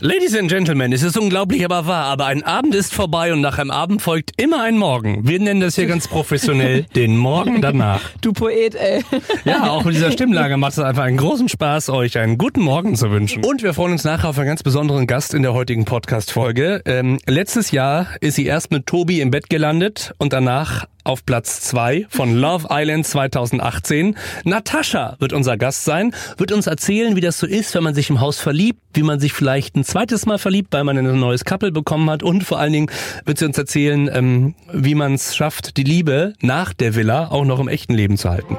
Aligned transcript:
Ladies 0.00 0.36
and 0.36 0.48
Gentlemen, 0.48 0.92
es 0.92 1.02
ist 1.02 1.18
unglaublich, 1.18 1.64
aber 1.64 1.86
wahr, 1.86 2.04
aber 2.04 2.26
ein 2.26 2.44
Abend 2.44 2.72
ist 2.76 2.94
vorbei 2.94 3.32
und 3.32 3.40
nach 3.40 3.58
einem 3.58 3.72
Abend 3.72 4.00
folgt 4.00 4.40
immer 4.40 4.62
ein 4.62 4.78
Morgen. 4.78 5.26
Wir 5.26 5.40
nennen 5.40 5.60
das 5.60 5.74
hier 5.74 5.86
ganz 5.86 6.06
professionell 6.06 6.84
den 6.94 7.16
Morgen 7.16 7.60
danach. 7.60 8.00
Du 8.20 8.32
Poet, 8.32 8.76
ey. 8.76 9.02
Ja, 9.44 9.70
auch 9.70 9.82
mit 9.82 9.96
dieser 9.96 10.12
Stimmlage 10.12 10.56
macht 10.56 10.74
es 10.74 10.78
einfach 10.78 11.02
einen 11.02 11.16
großen 11.16 11.48
Spaß, 11.48 11.88
euch 11.90 12.16
einen 12.16 12.38
guten 12.38 12.60
Morgen 12.60 12.94
zu 12.94 13.10
wünschen. 13.10 13.44
Und 13.44 13.64
wir 13.64 13.74
freuen 13.74 13.90
uns 13.90 14.04
nachher 14.04 14.28
auf 14.28 14.38
einen 14.38 14.46
ganz 14.46 14.62
besonderen 14.62 15.08
Gast 15.08 15.34
in 15.34 15.42
der 15.42 15.52
heutigen 15.52 15.84
Podcast-Folge. 15.84 16.82
Ähm, 16.84 17.18
letztes 17.26 17.72
Jahr 17.72 18.06
ist 18.20 18.36
sie 18.36 18.46
erst 18.46 18.70
mit 18.70 18.86
Tobi 18.86 19.20
im 19.20 19.32
Bett 19.32 19.50
gelandet 19.50 20.14
und 20.18 20.32
danach 20.32 20.86
auf 21.08 21.24
Platz 21.24 21.62
zwei 21.62 22.06
von 22.10 22.34
Love 22.36 22.68
Island 22.70 23.06
2018. 23.06 24.14
Natascha 24.44 25.16
wird 25.18 25.32
unser 25.32 25.56
Gast 25.56 25.84
sein, 25.84 26.14
wird 26.36 26.52
uns 26.52 26.66
erzählen, 26.66 27.16
wie 27.16 27.20
das 27.22 27.38
so 27.38 27.46
ist, 27.46 27.74
wenn 27.74 27.82
man 27.82 27.94
sich 27.94 28.10
im 28.10 28.20
Haus 28.20 28.38
verliebt, 28.38 28.80
wie 28.92 29.02
man 29.02 29.18
sich 29.18 29.32
vielleicht 29.32 29.74
ein 29.74 29.84
zweites 29.84 30.26
Mal 30.26 30.38
verliebt, 30.38 30.72
weil 30.72 30.84
man 30.84 30.98
ein 30.98 31.18
neues 31.18 31.44
Couple 31.44 31.72
bekommen 31.72 32.10
hat 32.10 32.22
und 32.22 32.44
vor 32.44 32.58
allen 32.58 32.72
Dingen 32.72 32.90
wird 33.24 33.38
sie 33.38 33.46
uns 33.46 33.56
erzählen, 33.56 34.10
ähm, 34.12 34.54
wie 34.72 34.94
man 34.94 35.14
es 35.14 35.34
schafft, 35.34 35.78
die 35.78 35.84
Liebe 35.84 36.34
nach 36.42 36.74
der 36.74 36.94
Villa 36.94 37.28
auch 37.28 37.44
noch 37.44 37.58
im 37.58 37.68
echten 37.68 37.94
Leben 37.94 38.18
zu 38.18 38.28
halten. 38.28 38.58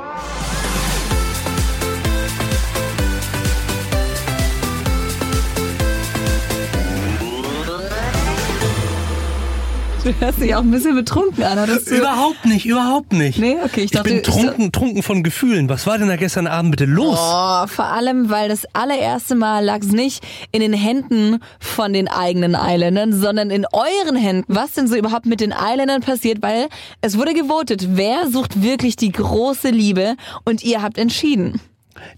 Du 10.09 10.25
hörst 10.25 10.41
dich 10.41 10.55
auch 10.55 10.61
ein 10.61 10.71
bisschen 10.71 10.95
betrunken 10.95 11.43
an. 11.43 11.59
Hattest 11.59 11.91
du 11.91 11.97
Überhaupt 11.97 12.43
nicht, 12.43 12.65
überhaupt 12.65 13.13
nicht. 13.13 13.37
Nee, 13.37 13.57
okay, 13.63 13.81
ich 13.81 13.85
Ich 13.85 13.91
dachte, 13.91 14.09
bin 14.09 14.23
trunken, 14.23 14.71
trunken 14.71 15.03
von 15.03 15.21
Gefühlen. 15.21 15.69
Was 15.69 15.85
war 15.85 15.99
denn 15.99 16.07
da 16.07 16.15
gestern 16.15 16.47
Abend 16.47 16.71
bitte 16.71 16.85
los? 16.85 17.19
Oh, 17.21 17.67
vor 17.67 17.85
allem, 17.85 18.31
weil 18.31 18.49
das 18.49 18.65
allererste 18.73 19.35
Mal 19.35 19.63
lag 19.63 19.81
es 19.81 19.91
nicht 19.91 20.25
in 20.51 20.61
den 20.61 20.73
Händen 20.73 21.37
von 21.59 21.93
den 21.93 22.07
eigenen 22.07 22.57
Islandern, 22.59 23.13
sondern 23.13 23.51
in 23.51 23.67
euren 23.71 24.15
Händen. 24.15 24.45
Was 24.47 24.71
denn 24.71 24.87
so 24.87 24.95
überhaupt 24.95 25.27
mit 25.27 25.41
den 25.41 25.51
Islandern 25.51 26.01
passiert? 26.01 26.41
Weil 26.41 26.69
es 27.01 27.16
wurde 27.16 27.35
gewotet, 27.35 27.89
wer 27.91 28.31
sucht 28.31 28.63
wirklich 28.63 28.95
die 28.95 29.11
große 29.11 29.69
Liebe 29.69 30.16
und 30.44 30.63
ihr 30.63 30.81
habt 30.81 30.97
entschieden. 30.97 31.61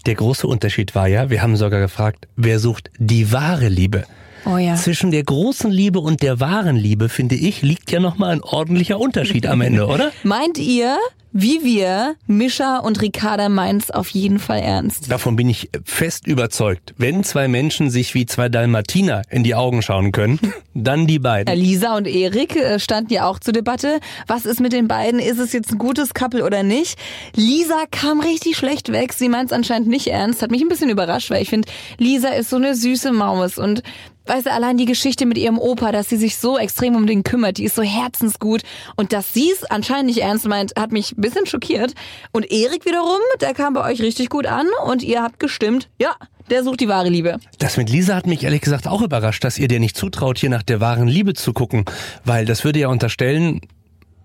Der 0.06 0.14
große 0.14 0.46
Unterschied 0.46 0.94
war 0.94 1.08
ja, 1.08 1.28
wir 1.28 1.42
haben 1.42 1.56
sogar 1.56 1.80
gefragt, 1.80 2.26
wer 2.36 2.58
sucht 2.58 2.90
die 2.98 3.32
wahre 3.32 3.68
Liebe? 3.68 4.04
Oh 4.44 4.56
ja. 4.56 4.74
Zwischen 4.74 5.10
der 5.10 5.22
großen 5.22 5.70
Liebe 5.70 6.00
und 6.00 6.22
der 6.22 6.40
wahren 6.40 6.76
Liebe, 6.76 7.08
finde 7.08 7.36
ich, 7.36 7.62
liegt 7.62 7.90
ja 7.90 8.00
nochmal 8.00 8.32
ein 8.32 8.42
ordentlicher 8.42 8.98
Unterschied 8.98 9.46
am 9.46 9.60
Ende, 9.60 9.86
oder? 9.86 10.10
Meint 10.24 10.58
ihr, 10.58 10.98
wie 11.34 11.64
wir, 11.64 12.16
Mischa 12.26 12.76
und 12.76 13.00
Ricarda 13.00 13.48
meint's 13.48 13.90
auf 13.90 14.10
jeden 14.10 14.38
Fall 14.38 14.58
ernst? 14.58 15.10
Davon 15.10 15.34
bin 15.34 15.48
ich 15.48 15.70
fest 15.82 16.26
überzeugt. 16.26 16.92
Wenn 16.98 17.24
zwei 17.24 17.48
Menschen 17.48 17.88
sich 17.88 18.14
wie 18.14 18.26
zwei 18.26 18.50
Dalmatiner 18.50 19.22
in 19.30 19.42
die 19.42 19.54
Augen 19.54 19.80
schauen 19.80 20.12
können, 20.12 20.38
dann 20.74 21.06
die 21.06 21.18
beiden. 21.18 21.56
Lisa 21.56 21.96
und 21.96 22.06
Erik 22.06 22.54
äh, 22.56 22.78
standen 22.78 23.14
ja 23.14 23.26
auch 23.26 23.38
zur 23.38 23.54
Debatte. 23.54 24.00
Was 24.26 24.44
ist 24.44 24.60
mit 24.60 24.74
den 24.74 24.88
beiden? 24.88 25.20
Ist 25.20 25.38
es 25.38 25.54
jetzt 25.54 25.72
ein 25.72 25.78
gutes 25.78 26.12
Couple 26.12 26.44
oder 26.44 26.62
nicht? 26.62 26.98
Lisa 27.34 27.84
kam 27.90 28.20
richtig 28.20 28.58
schlecht 28.58 28.92
weg. 28.92 29.14
Sie 29.14 29.30
meint 29.30 29.50
es 29.50 29.56
anscheinend 29.56 29.88
nicht 29.88 30.08
ernst. 30.08 30.42
Hat 30.42 30.50
mich 30.50 30.60
ein 30.60 30.68
bisschen 30.68 30.90
überrascht, 30.90 31.30
weil 31.30 31.40
ich 31.40 31.48
finde, 31.48 31.66
Lisa 31.96 32.28
ist 32.28 32.50
so 32.50 32.56
eine 32.56 32.74
süße 32.74 33.10
Maus 33.10 33.56
und 33.56 33.82
Weißt 34.26 34.46
du, 34.46 34.52
allein 34.52 34.76
die 34.76 34.84
Geschichte 34.84 35.26
mit 35.26 35.36
ihrem 35.36 35.58
Opa, 35.58 35.90
dass 35.90 36.08
sie 36.08 36.16
sich 36.16 36.36
so 36.36 36.58
extrem 36.58 36.94
um 36.94 37.06
den 37.06 37.24
kümmert, 37.24 37.58
die 37.58 37.64
ist 37.64 37.74
so 37.74 37.82
herzensgut. 37.82 38.62
Und 38.96 39.12
dass 39.12 39.32
sie 39.32 39.50
es 39.50 39.64
anscheinend 39.64 40.06
nicht 40.06 40.22
ernst 40.22 40.46
meint, 40.46 40.72
hat 40.78 40.92
mich 40.92 41.12
ein 41.12 41.20
bisschen 41.20 41.46
schockiert. 41.46 41.94
Und 42.32 42.50
Erik 42.50 42.84
wiederum, 42.86 43.20
der 43.40 43.54
kam 43.54 43.74
bei 43.74 43.84
euch 43.84 44.00
richtig 44.00 44.28
gut 44.28 44.46
an 44.46 44.66
und 44.86 45.02
ihr 45.02 45.22
habt 45.22 45.40
gestimmt, 45.40 45.88
ja, 45.98 46.14
der 46.50 46.64
sucht 46.64 46.80
die 46.80 46.88
wahre 46.88 47.08
Liebe. 47.08 47.38
Das 47.58 47.76
mit 47.76 47.90
Lisa 47.90 48.14
hat 48.14 48.26
mich 48.26 48.44
ehrlich 48.44 48.60
gesagt 48.60 48.86
auch 48.86 49.02
überrascht, 49.02 49.42
dass 49.44 49.58
ihr 49.58 49.68
dir 49.68 49.80
nicht 49.80 49.96
zutraut, 49.96 50.38
hier 50.38 50.50
nach 50.50 50.62
der 50.62 50.80
wahren 50.80 51.08
Liebe 51.08 51.34
zu 51.34 51.52
gucken. 51.52 51.84
Weil 52.24 52.44
das 52.44 52.64
würde 52.64 52.80
ja 52.80 52.88
unterstellen, 52.88 53.60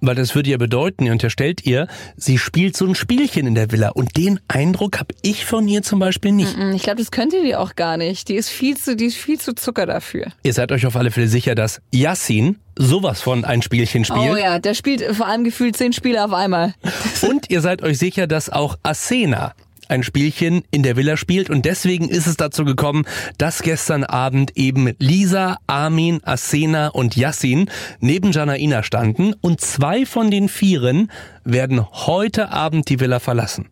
weil 0.02 0.16
das 0.16 0.36
würde 0.36 0.50
ja 0.50 0.58
bedeuten, 0.58 1.06
ihr 1.06 1.12
unterstellt 1.12 1.66
ihr, 1.66 1.88
sie 2.16 2.38
spielt 2.38 2.76
so 2.76 2.86
ein 2.86 2.96
Spielchen 2.96 3.48
in 3.48 3.56
der 3.56 3.72
Villa. 3.72 3.90
Und 3.90 4.18
den 4.18 4.40
Eindruck 4.48 5.00
habe 5.00 5.14
ich 5.22 5.46
von 5.46 5.68
ihr 5.68 5.82
zum 5.84 6.00
Beispiel 6.00 6.32
nicht. 6.32 6.56
Ich 6.74 6.84
glaube, 6.84 7.00
das 7.00 7.12
könnte 7.12 7.42
die 7.44 7.56
auch 7.56 7.76
gar 7.76 7.98
nicht. 7.98 8.30
Die 8.30 8.36
ist 8.36 8.50
viel 8.50 8.78
zu, 8.78 8.96
die 8.96 9.06
ist 9.06 9.18
viel 9.18 9.40
zu 9.40 9.54
Zucker 9.56 9.86
dafür. 9.86 10.28
Ihr 10.44 10.54
seid 10.54 10.72
euch 10.72 10.86
auf 10.86 10.96
alle 10.96 11.12
Fälle 11.12 11.28
sicher, 11.28 11.56
dass 11.56 11.82
Yassin 11.94 12.58
sowas 12.76 13.22
von 13.22 13.46
ein 13.46 13.62
Spielchen 13.62 14.06
spielt. 14.06 14.32
Oh 14.32 14.36
ja, 14.36 14.60
der 14.60 14.74
spielt 14.74 15.04
vor 15.16 15.28
allem 15.28 15.44
gefühlt 15.44 15.76
zehn 15.76 15.94
Spiele 15.94 16.24
auf 16.24 16.34
einmal. 16.34 16.74
Und 17.22 17.50
ihr 17.50 17.62
seid 17.62 17.82
euch 17.82 17.98
sicher, 17.98 18.28
dass 18.28 18.50
auch 18.50 18.78
Asena 18.84 19.54
ein 19.90 20.04
Spielchen 20.04 20.64
in 20.72 20.84
der 20.84 20.96
Villa 20.96 21.18
spielt 21.18 21.50
und 21.50 21.66
deswegen 21.66 22.10
ist 22.10 22.28
es 22.28 22.38
dazu 22.38 22.66
gekommen, 22.66 23.06
dass 23.38 23.62
gestern 23.62 24.04
Abend 24.04 24.56
eben 24.56 24.94
Lisa, 25.00 25.58
Armin, 25.68 26.20
Asena 26.24 26.90
und 26.90 27.16
Yassin 27.16 27.70
neben 28.00 28.32
Janaina 28.32 28.84
standen 28.84 29.34
und 29.42 29.62
zwei 29.62 30.06
von 30.06 30.32
den 30.32 30.50
Vieren 30.50 31.12
werden 31.44 31.86
heute 31.92 32.52
Abend 32.52 32.90
die 32.90 33.00
Villa 33.00 33.20
verlassen. 33.20 33.70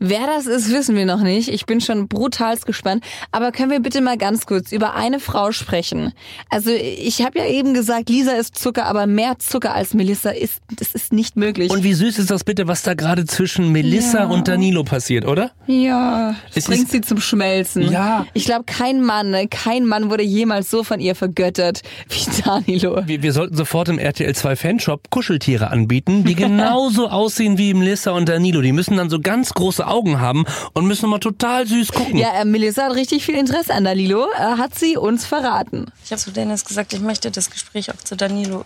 Wer 0.00 0.26
das 0.26 0.46
ist, 0.46 0.70
wissen 0.72 0.94
wir 0.96 1.06
noch 1.06 1.20
nicht. 1.22 1.48
Ich 1.48 1.66
bin 1.66 1.80
schon 1.80 2.08
brutalst 2.08 2.66
gespannt. 2.66 3.04
Aber 3.32 3.52
können 3.52 3.70
wir 3.70 3.80
bitte 3.80 4.00
mal 4.00 4.16
ganz 4.16 4.46
kurz 4.46 4.72
über 4.72 4.94
eine 4.94 5.20
Frau 5.20 5.52
sprechen? 5.52 6.12
Also 6.50 6.70
ich 6.70 7.22
habe 7.22 7.38
ja 7.40 7.46
eben 7.46 7.74
gesagt, 7.74 8.08
Lisa 8.08 8.32
ist 8.32 8.56
Zucker, 8.56 8.86
aber 8.86 9.06
mehr 9.06 9.38
Zucker 9.38 9.74
als 9.74 9.94
Melissa 9.94 10.30
ist, 10.30 10.60
das 10.76 10.94
ist 10.94 11.12
nicht 11.12 11.36
möglich. 11.36 11.70
Und 11.70 11.82
wie 11.82 11.94
süß 11.94 12.18
ist 12.18 12.30
das 12.30 12.44
bitte, 12.44 12.68
was 12.68 12.82
da 12.82 12.94
gerade 12.94 13.24
zwischen 13.26 13.72
Melissa 13.72 14.20
Ja. 14.20 14.26
und 14.26 14.46
Danilo 14.48 14.84
passiert, 14.84 15.24
oder? 15.26 15.50
ja, 15.66 16.34
Es 16.54 16.64
bringt 16.66 16.90
sie 16.90 17.00
zum 17.00 17.20
Schmelzen. 17.20 17.90
Ja. 17.90 18.26
Ich 18.34 18.44
glaube, 18.44 18.64
kein 18.64 19.02
Mann, 19.02 19.30
ne, 19.30 19.48
kein 19.48 19.84
Mann 19.84 20.10
wurde 20.10 20.22
jemals 20.22 20.70
so 20.70 20.84
von 20.84 21.00
ihr 21.00 21.14
vergöttert 21.14 21.82
wie 22.08 22.42
Danilo. 22.42 23.02
Wir, 23.06 23.22
wir 23.22 23.32
sollten 23.32 23.56
sofort 23.56 23.88
im 23.88 23.98
RTL 23.98 24.34
2 24.34 24.56
Fanshop 24.56 25.10
Kuscheltiere 25.10 25.70
anbieten, 25.70 26.24
die 26.24 26.34
genauso 26.36 27.08
aussehen 27.08 27.58
wie 27.58 27.74
Melissa 27.74 28.12
und 28.12 28.28
Danilo. 28.28 28.60
Die 28.62 28.72
müssen 28.72 28.96
dann 28.96 29.10
so 29.10 29.20
ganz 29.20 29.52
große 29.54 29.86
Augen 29.90 30.20
haben 30.20 30.44
und 30.74 30.86
müssen 30.86 31.08
mal 31.10 31.18
total 31.18 31.66
süß 31.66 31.92
gucken. 31.92 32.16
Ja, 32.18 32.40
äh, 32.40 32.44
Melissa 32.44 32.84
hat 32.84 32.94
richtig 32.94 33.24
viel 33.24 33.34
Interesse 33.36 33.74
an 33.74 33.84
Danilo, 33.84 34.28
äh, 34.32 34.38
hat 34.38 34.78
sie 34.78 34.96
uns 34.96 35.24
verraten. 35.26 35.86
Ich 36.04 36.10
habe 36.12 36.20
zu 36.20 36.30
Dennis 36.30 36.64
gesagt, 36.64 36.92
ich 36.92 37.00
möchte 37.00 37.30
das 37.30 37.50
Gespräch 37.50 37.90
auch 37.90 37.96
zu 37.96 38.16
Danilo, 38.16 38.64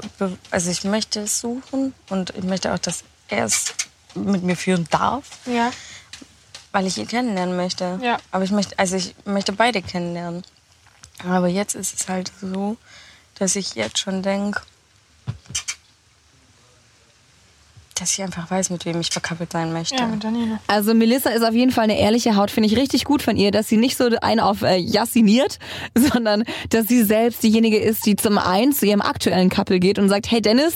also 0.51 0.71
ich 0.71 0.85
möchte 0.85 1.21
es 1.21 1.41
suchen 1.41 1.95
und 2.11 2.31
ich 2.37 2.45
möchte 2.45 2.73
auch, 2.73 2.79
dass 2.79 3.05
er 3.29 3.45
es 3.47 3.75
mit 4.15 4.43
mir 4.43 4.57
führen 4.57 4.87
darf, 4.91 5.25
Ja. 5.47 5.71
weil 6.73 6.87
ich 6.87 6.99
ihn 6.99 7.09
kennenlernen 7.09 7.57
möchte. 7.57 7.99
Ja. 8.03 8.19
Aber 8.31 8.45
ich 8.45 8.51
möchte, 8.51 8.79
also 8.79 8.97
ich 8.97 9.15
möchte 9.25 9.53
beide 9.53 9.81
kennenlernen. 9.83 10.43
Aber 11.27 11.47
jetzt 11.49 11.75
ist 11.75 11.99
es 12.01 12.09
halt 12.09 12.31
so, 12.41 12.77
dass 13.39 13.57
ich 13.57 13.75
jetzt 13.75 13.99
schon 13.99 14.23
denke, 14.23 14.61
dass 18.03 18.19
ich 18.19 18.23
einfach 18.23 18.51
weiß, 18.51 18.71
mit 18.71 18.85
wem 18.85 19.01
ich 19.01 19.11
verkappelt 19.11 19.53
sein 19.53 19.73
möchte. 19.73 19.95
Ja, 19.95 20.07
mit 20.07 20.25
Danilo. 20.25 20.59
Also 20.67 20.93
Melissa 20.93 21.31
ist 21.31 21.45
auf 21.45 21.55
jeden 21.55 21.71
Fall 21.71 21.85
eine 21.85 22.01
ehrliche 22.01 22.35
Haut, 22.35 22.51
finde 22.51 22.69
ich 22.69 22.77
richtig 22.77 23.05
gut 23.05 23.23
von 23.23 23.37
ihr, 23.37 23.53
dass 23.53 23.69
sie 23.69 23.77
nicht 23.77 23.97
so 23.97 24.11
einen 24.21 24.41
auf 24.41 24.63
äh, 24.63 24.77
jassiniert, 24.77 25.61
sondern 25.95 26.43
dass 26.71 26.89
sie 26.89 27.05
selbst 27.05 27.45
diejenige 27.45 27.79
ist, 27.79 28.05
die 28.05 28.17
zum 28.17 28.39
einen 28.39 28.73
zu 28.73 28.87
ihrem 28.87 29.03
aktuellen 29.03 29.51
Couple 29.51 29.79
geht 29.79 30.01
und 30.01 30.09
sagt, 30.09 30.31
hey 30.31 30.43
Dennis, 30.43 30.75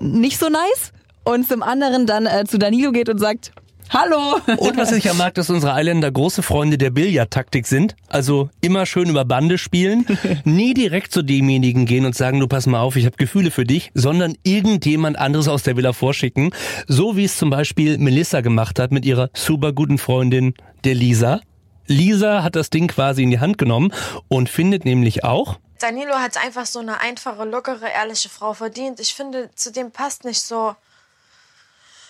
nicht 0.00 0.38
so 0.38 0.48
nice. 0.48 0.92
Und 1.24 1.46
zum 1.46 1.62
anderen 1.62 2.06
dann 2.06 2.24
äh, 2.24 2.44
zu 2.46 2.58
Danilo 2.58 2.90
geht 2.90 3.10
und 3.10 3.18
sagt, 3.18 3.52
hallo. 3.90 4.40
Und 4.56 4.76
was 4.76 4.92
ich 4.92 5.04
ja 5.04 5.14
mag, 5.14 5.34
dass 5.34 5.50
unsere 5.50 5.74
Eiländer 5.74 6.10
große 6.10 6.42
Freunde 6.42 6.78
der 6.78 6.90
Billardtaktik 6.90 7.66
sind. 7.66 7.96
Also 8.08 8.50
immer 8.60 8.86
schön 8.86 9.08
über 9.08 9.24
Bande 9.24 9.58
spielen, 9.58 10.06
nie 10.44 10.74
direkt 10.74 11.12
zu 11.12 11.22
demjenigen 11.22 11.86
gehen 11.86 12.04
und 12.04 12.14
sagen, 12.14 12.40
du 12.40 12.48
pass 12.48 12.66
mal 12.66 12.80
auf, 12.80 12.96
ich 12.96 13.06
habe 13.06 13.16
Gefühle 13.16 13.50
für 13.50 13.64
dich, 13.64 13.90
sondern 13.94 14.36
irgendjemand 14.42 15.18
anderes 15.18 15.48
aus 15.48 15.62
der 15.62 15.76
Villa 15.76 15.92
vorschicken. 15.92 16.50
So 16.86 17.16
wie 17.16 17.24
es 17.24 17.36
zum 17.36 17.50
Beispiel 17.50 17.98
Melissa 17.98 18.40
gemacht 18.40 18.78
hat 18.78 18.92
mit 18.92 19.04
ihrer 19.04 19.30
super 19.34 19.72
guten 19.72 19.98
Freundin, 19.98 20.54
der 20.84 20.94
Lisa. 20.94 21.40
Lisa 21.86 22.42
hat 22.42 22.56
das 22.56 22.70
Ding 22.70 22.88
quasi 22.88 23.22
in 23.22 23.30
die 23.30 23.40
Hand 23.40 23.58
genommen 23.58 23.92
und 24.28 24.48
findet 24.48 24.84
nämlich 24.84 25.24
auch, 25.24 25.58
Danilo 25.78 26.14
hat 26.14 26.36
einfach 26.38 26.66
so 26.66 26.78
eine 26.78 27.00
einfache, 27.00 27.44
lockere, 27.44 27.88
ehrliche 27.88 28.28
Frau 28.28 28.54
verdient. 28.54 28.98
Ich 28.98 29.14
finde, 29.14 29.50
zu 29.54 29.70
dem 29.70 29.90
passt 29.90 30.24
nicht 30.24 30.40
so. 30.40 30.74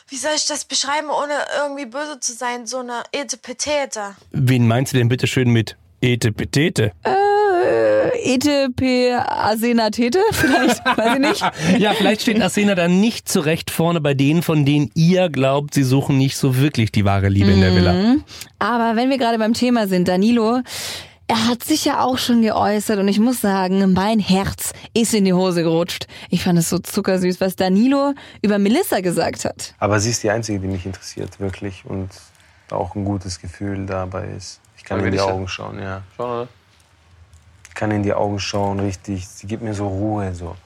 Wie 0.08 0.16
soll 0.16 0.32
ich 0.36 0.46
das 0.46 0.64
beschreiben, 0.64 1.08
ohne 1.08 1.32
irgendwie 1.60 1.86
böse 1.86 2.20
zu 2.20 2.32
sein? 2.32 2.66
So 2.66 2.78
eine 2.78 3.02
Etepetete. 3.10 4.14
wen 4.30 4.68
meinst 4.68 4.92
du 4.92 4.98
denn 4.98 5.08
bitte 5.08 5.26
schön 5.26 5.50
mit 5.50 5.76
Ete 6.00 6.30
Petete? 6.30 6.92
Äh, 7.02 8.34
ETP 8.34 9.14
Asena 9.16 9.90
Tete, 9.90 10.20
vielleicht, 10.30 10.84
weiß 10.96 11.14
ich 11.14 11.18
nicht. 11.18 11.80
Ja, 11.80 11.92
vielleicht 11.94 12.22
steht 12.22 12.40
Asena 12.40 12.76
dann 12.76 13.00
nicht 13.00 13.28
zurecht 13.28 13.72
vorne 13.72 14.00
bei 14.00 14.14
denen, 14.14 14.42
von 14.42 14.64
denen 14.64 14.92
ihr 14.94 15.28
glaubt, 15.28 15.74
sie 15.74 15.82
suchen 15.82 16.18
nicht 16.18 16.36
so 16.36 16.56
wirklich 16.56 16.92
die 16.92 17.04
wahre 17.04 17.28
Liebe 17.28 17.50
in 17.50 17.60
der 17.60 17.74
Villa. 17.74 18.16
Aber 18.60 18.94
wenn 18.94 19.10
wir 19.10 19.18
gerade 19.18 19.38
beim 19.38 19.54
Thema 19.54 19.88
sind, 19.88 20.06
Danilo, 20.06 20.60
er 21.28 21.48
hat 21.48 21.64
sich 21.64 21.84
ja 21.84 22.00
auch 22.02 22.18
schon 22.18 22.42
geäußert 22.42 22.98
und 22.98 23.08
ich 23.08 23.18
muss 23.18 23.40
sagen, 23.40 23.92
mein 23.92 24.18
Herz 24.20 24.72
ist 24.94 25.12
in 25.14 25.24
die 25.24 25.32
Hose 25.32 25.62
gerutscht. 25.62 26.06
Ich 26.30 26.44
fand 26.44 26.58
es 26.58 26.68
so 26.70 26.78
zuckersüß, 26.78 27.40
was 27.40 27.56
Danilo 27.56 28.14
über 28.42 28.58
Melissa 28.58 29.00
gesagt 29.00 29.44
hat. 29.44 29.74
Aber 29.78 29.98
sie 29.98 30.10
ist 30.10 30.22
die 30.22 30.30
Einzige, 30.30 30.60
die 30.60 30.68
mich 30.68 30.86
interessiert, 30.86 31.40
wirklich. 31.40 31.84
Und 31.84 32.10
auch 32.70 32.94
ein 32.94 33.04
gutes 33.04 33.40
Gefühl 33.40 33.86
dabei 33.86 34.28
ist. 34.36 34.60
Ich 34.76 34.84
kann 34.84 34.98
Aber 34.98 35.06
in 35.06 35.12
die 35.12 35.18
ich- 35.18 35.22
Augen 35.24 35.48
schauen, 35.48 35.78
ja. 35.80 36.02
Schon, 36.16 36.26
oder? 36.30 36.48
kann 37.74 37.90
in 37.90 38.02
die 38.02 38.14
Augen 38.14 38.38
schauen, 38.38 38.80
richtig. 38.80 39.26
Sie 39.28 39.46
gibt 39.46 39.62
mir 39.62 39.74
so 39.74 39.86
Ruhe. 39.88 40.34
So. 40.34 40.56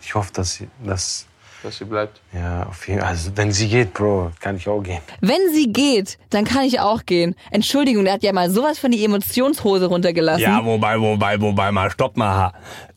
Ich 0.00 0.14
hoffe, 0.14 0.32
dass 0.32 0.54
sie, 0.54 0.68
dass, 0.84 1.26
Dass 1.66 1.78
sie 1.78 1.84
bleibt. 1.84 2.20
ja, 2.32 2.62
auf 2.62 2.86
jeden 2.86 3.00
Also, 3.00 3.32
wenn 3.34 3.50
sie 3.50 3.66
geht, 3.66 3.92
Bro, 3.92 4.30
kann 4.38 4.54
ich 4.54 4.68
auch 4.68 4.80
gehen. 4.80 5.00
Wenn 5.20 5.52
sie 5.52 5.72
geht, 5.72 6.16
dann 6.30 6.44
kann 6.44 6.62
ich 6.62 6.78
auch 6.78 7.04
gehen. 7.04 7.34
Entschuldigung, 7.50 8.04
der 8.04 8.14
hat 8.14 8.22
ja 8.22 8.32
mal 8.32 8.48
sowas 8.48 8.78
von 8.78 8.92
die 8.92 9.04
Emotionshose 9.04 9.86
runtergelassen. 9.86 10.42
Ja, 10.42 10.64
wobei, 10.64 11.00
wobei, 11.00 11.40
wobei, 11.40 11.72
mal, 11.72 11.90
stopp 11.90 12.16
mal. 12.16 12.52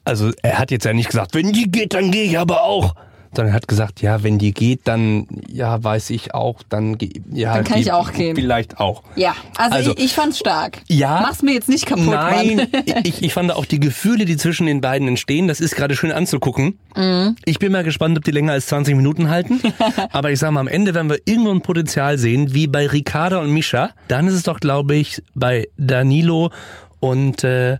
Also 0.05 0.29
er 0.43 0.59
hat 0.59 0.69
jetzt 0.69 0.85
ja 0.85 0.93
nicht 0.93 1.09
gesagt, 1.09 1.33
wenn 1.33 1.51
die 1.51 1.71
geht, 1.71 1.95
dann 1.95 2.11
gehe 2.11 2.25
ich 2.25 2.37
aber 2.37 2.61
auch. 2.61 2.93
Sondern 3.35 3.53
er 3.53 3.55
hat 3.55 3.67
gesagt, 3.67 4.01
ja, 4.01 4.23
wenn 4.23 4.39
die 4.39 4.53
geht, 4.53 4.81
dann, 4.85 5.27
ja, 5.47 5.83
weiß 5.83 6.09
ich 6.09 6.33
auch, 6.33 6.63
dann, 6.67 6.97
ja. 7.31 7.53
Dann 7.55 7.63
kann 7.63 7.79
ich 7.79 7.91
auch 7.91 8.11
gehen. 8.11 8.35
Vielleicht 8.35 8.79
auch. 8.79 9.03
Ja, 9.15 9.35
also, 9.55 9.75
Also- 9.75 9.91
ich, 9.97 10.05
ich 10.05 10.13
fand's 10.13 10.39
stark. 10.39 10.79
Ja. 10.87 11.19
Mach's 11.21 11.41
mir 11.43 11.53
jetzt 11.53 11.69
nicht 11.69 11.85
kaputt, 11.85 12.05
Nein, 12.07 12.67
ich, 13.03 13.21
ich 13.21 13.33
fand 13.33 13.51
auch 13.51 13.65
die 13.65 13.79
Gefühle, 13.79 14.25
die 14.25 14.35
zwischen 14.37 14.65
den 14.65 14.81
beiden 14.81 15.07
entstehen, 15.07 15.47
das 15.47 15.61
ist 15.61 15.75
gerade 15.75 15.95
schön 15.95 16.11
anzugucken. 16.11 16.79
Mhm. 16.95 17.35
Ich 17.45 17.59
bin 17.59 17.71
mal 17.71 17.83
gespannt, 17.83 18.17
ob 18.17 18.23
die 18.23 18.31
länger 18.31 18.53
als 18.53 18.65
20 18.67 18.95
Minuten 18.95 19.29
halten. 19.29 19.61
Aber 20.11 20.31
ich 20.31 20.39
sag 20.39 20.51
mal, 20.51 20.59
am 20.61 20.67
Ende, 20.67 20.93
wenn 20.93 21.09
wir 21.09 21.19
irgendwo 21.25 21.51
ein 21.51 21.61
Potenzial 21.61 22.17
sehen, 22.17 22.53
wie 22.53 22.67
bei 22.67 22.87
Ricarda 22.87 23.39
und 23.39 23.51
Mischa, 23.51 23.91
dann 24.07 24.27
ist 24.27 24.33
es 24.33 24.43
doch, 24.43 24.59
glaube 24.59 24.95
ich, 24.95 25.21
bei 25.35 25.67
Danilo 25.77 26.49
und 26.99 27.43
äh, 27.43 27.77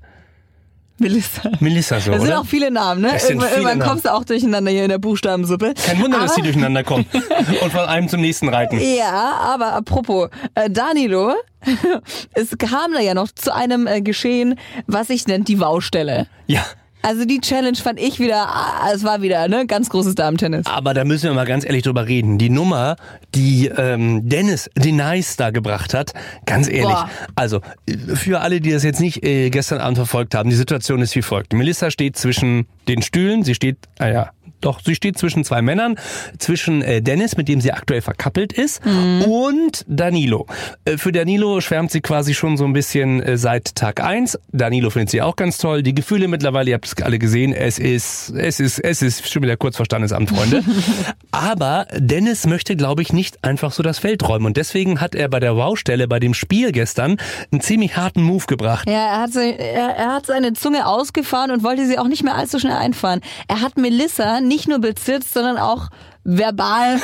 Melissa. 1.00 1.42
Melissa 1.60 2.00
so, 2.00 2.12
Das 2.12 2.22
sind 2.22 2.30
oder? 2.32 2.42
auch 2.42 2.46
viele 2.46 2.72
Namen, 2.72 3.02
ne? 3.02 3.10
Irgendwann, 3.14 3.28
viele 3.48 3.50
irgendwann 3.52 3.78
Namen. 3.80 3.90
kommst 3.90 4.06
du 4.06 4.14
auch 4.14 4.24
durcheinander 4.24 4.72
hier 4.72 4.84
in 4.84 4.90
der 4.90 4.98
Buchstabensuppe. 4.98 5.74
Kein 5.86 6.02
Wunder, 6.02 6.20
dass 6.20 6.32
Aber- 6.34 6.42
die 6.42 6.48
durcheinander 6.48 6.84
kommen 6.84 7.06
und 7.62 7.72
von 7.72 7.82
einem 7.82 8.10
zum 8.10 8.22
nächsten 8.22 8.50
reiten. 8.50 8.80
Ja, 8.80 9.34
aber 9.42 9.74
apropos, 9.74 10.30
äh, 10.56 10.70
Danilo, 10.70 11.34
es 12.34 12.58
kam 12.58 12.94
da 12.94 13.00
ja 13.00 13.14
noch 13.14 13.30
zu 13.32 13.54
einem 13.54 13.88
äh, 13.88 14.02
Geschehen, 14.02 14.56
was 14.88 15.08
sich 15.08 15.28
nennt 15.28 15.48
die 15.48 15.60
Waustelle. 15.60 16.28
Ja. 16.48 16.66
Also 17.02 17.26
die 17.26 17.40
Challenge 17.40 17.78
fand 17.78 18.00
ich 18.00 18.20
wieder, 18.20 18.48
ah, 18.48 18.90
es 18.94 19.04
war 19.04 19.22
wieder, 19.22 19.48
ne, 19.48 19.66
ganz 19.66 19.90
großes 19.90 20.16
Damentennis. 20.16 20.66
Aber 20.66 20.94
da 20.94 21.06
müssen 21.06 21.24
wir 21.24 21.34
mal 21.34 21.46
ganz 21.46 21.66
ehrlich 21.66 21.84
drüber 21.84 22.08
reden. 22.08 22.38
Die 22.38 22.50
Nummer, 22.50 22.98
die 23.36 23.68
ähm, 23.68 24.28
Dennis 24.28 24.70
Denice 24.76 25.38
da 25.38 25.52
gebracht 25.52 25.94
hat, 25.94 26.14
ganz 26.46 26.68
ehrlich. 26.68 26.90
Boah. 26.90 27.10
Also 27.36 27.62
äh, 27.86 28.16
für 28.16 28.42
alle, 28.42 28.60
die 28.60 28.72
das 28.72 28.84
jetzt 28.84 29.00
nicht 29.00 29.24
äh, 29.24 29.50
gestern 29.50 29.80
Abend 29.80 29.98
verfolgt 29.98 30.36
haben, 30.36 30.50
die 30.50 30.56
Situation 30.56 31.02
ist 31.02 31.16
wie 31.16 31.22
folgt. 31.22 31.54
Melissa 31.54 31.90
steht 31.90 32.18
zwischen 32.18 32.68
den 32.88 33.02
Stühlen, 33.02 33.44
sie 33.44 33.56
steht, 33.56 33.78
ah 34.00 34.08
ja, 34.08 34.32
doch, 34.62 34.80
sie 34.84 34.96
steht 34.96 35.18
zwischen 35.18 35.44
zwei 35.44 35.62
Männern, 35.62 35.96
zwischen 36.38 36.82
äh, 36.82 37.02
Dennis, 37.02 37.38
mit 37.38 37.48
dem 37.48 37.62
sie 37.62 37.72
aktuell 37.72 38.02
verkappelt 38.02 38.54
ist, 38.54 38.82
und 39.26 39.86
Danilo. 39.88 40.46
Äh, 40.86 40.98
für 40.98 41.12
Danilo 41.12 41.62
schwärmt 41.62 41.92
sie 41.92 42.02
quasi 42.02 42.34
schon 42.34 42.58
so 42.58 42.66
ein 42.66 42.74
bisschen 42.74 43.22
äh, 43.22 43.38
seit 43.38 43.76
Tag 43.76 44.02
eins. 44.04 44.38
Danilo 44.52 44.90
findet 44.90 45.10
sie 45.12 45.22
auch 45.22 45.36
ganz 45.36 45.58
toll. 45.58 45.84
Die 45.84 45.96
Gefühle 45.96 46.28
mittlerweile, 46.28 46.70
ihr 46.72 46.76
habt 46.76 46.86
es 46.86 47.02
alle 47.02 47.20
gesehen, 47.20 47.54
es 47.54 47.80
ist, 47.80 48.30
es 48.36 48.60
ist, 48.60 48.80
es 48.80 49.02
ist 49.02 49.32
schon 49.32 49.44
wieder 49.44 49.58
kurz 49.58 49.78
vor 49.78 49.86
Standesamt, 49.86 50.30
Freunde. 50.30 50.64
Aber 51.32 51.88
Dennis 51.96 52.46
möchte, 52.48 52.76
glaube 52.76 53.02
ich, 53.02 53.14
nicht 53.14 53.44
einfach 53.44 53.72
so 53.72 53.84
das 53.84 54.00
Feld 54.00 54.28
räumen. 54.28 54.46
Und 54.48 54.58
deswegen 54.58 55.00
hat 55.02 55.16
er 55.16 55.30
bei 55.30 55.40
der 55.40 55.56
Wow-Stelle, 55.56 56.08
bei 56.08 56.20
dem 56.20 56.34
Spiel 56.34 56.72
gestern, 56.72 57.18
einen 57.52 57.62
ziemlich 57.62 57.98
harten 57.98 58.24
Move 58.24 58.46
gebracht. 58.48 58.88
Ja, 58.90 58.94
er 59.16 59.22
hat, 59.22 59.34
se- 59.34 59.58
er, 59.58 59.96
er 59.96 60.14
hat 60.16 60.26
seine 60.26 60.54
Zunge 60.54 60.88
ausgefahren 60.88 61.52
und 61.52 61.64
wollte 61.64 61.86
sie 61.86 61.98
auch 62.00 62.08
nicht 62.08 62.24
mehr 62.24 62.36
allzu 62.36 62.60
schnell 62.60 62.74
einfahren. 62.74 63.22
Er 63.48 63.62
hat 63.62 63.78
Melissa 63.78 64.42
nicht 64.50 64.68
nur 64.68 64.80
bezirzt, 64.80 65.34
sondern 65.34 65.58
auch 65.58 65.88
verbal 66.26 67.00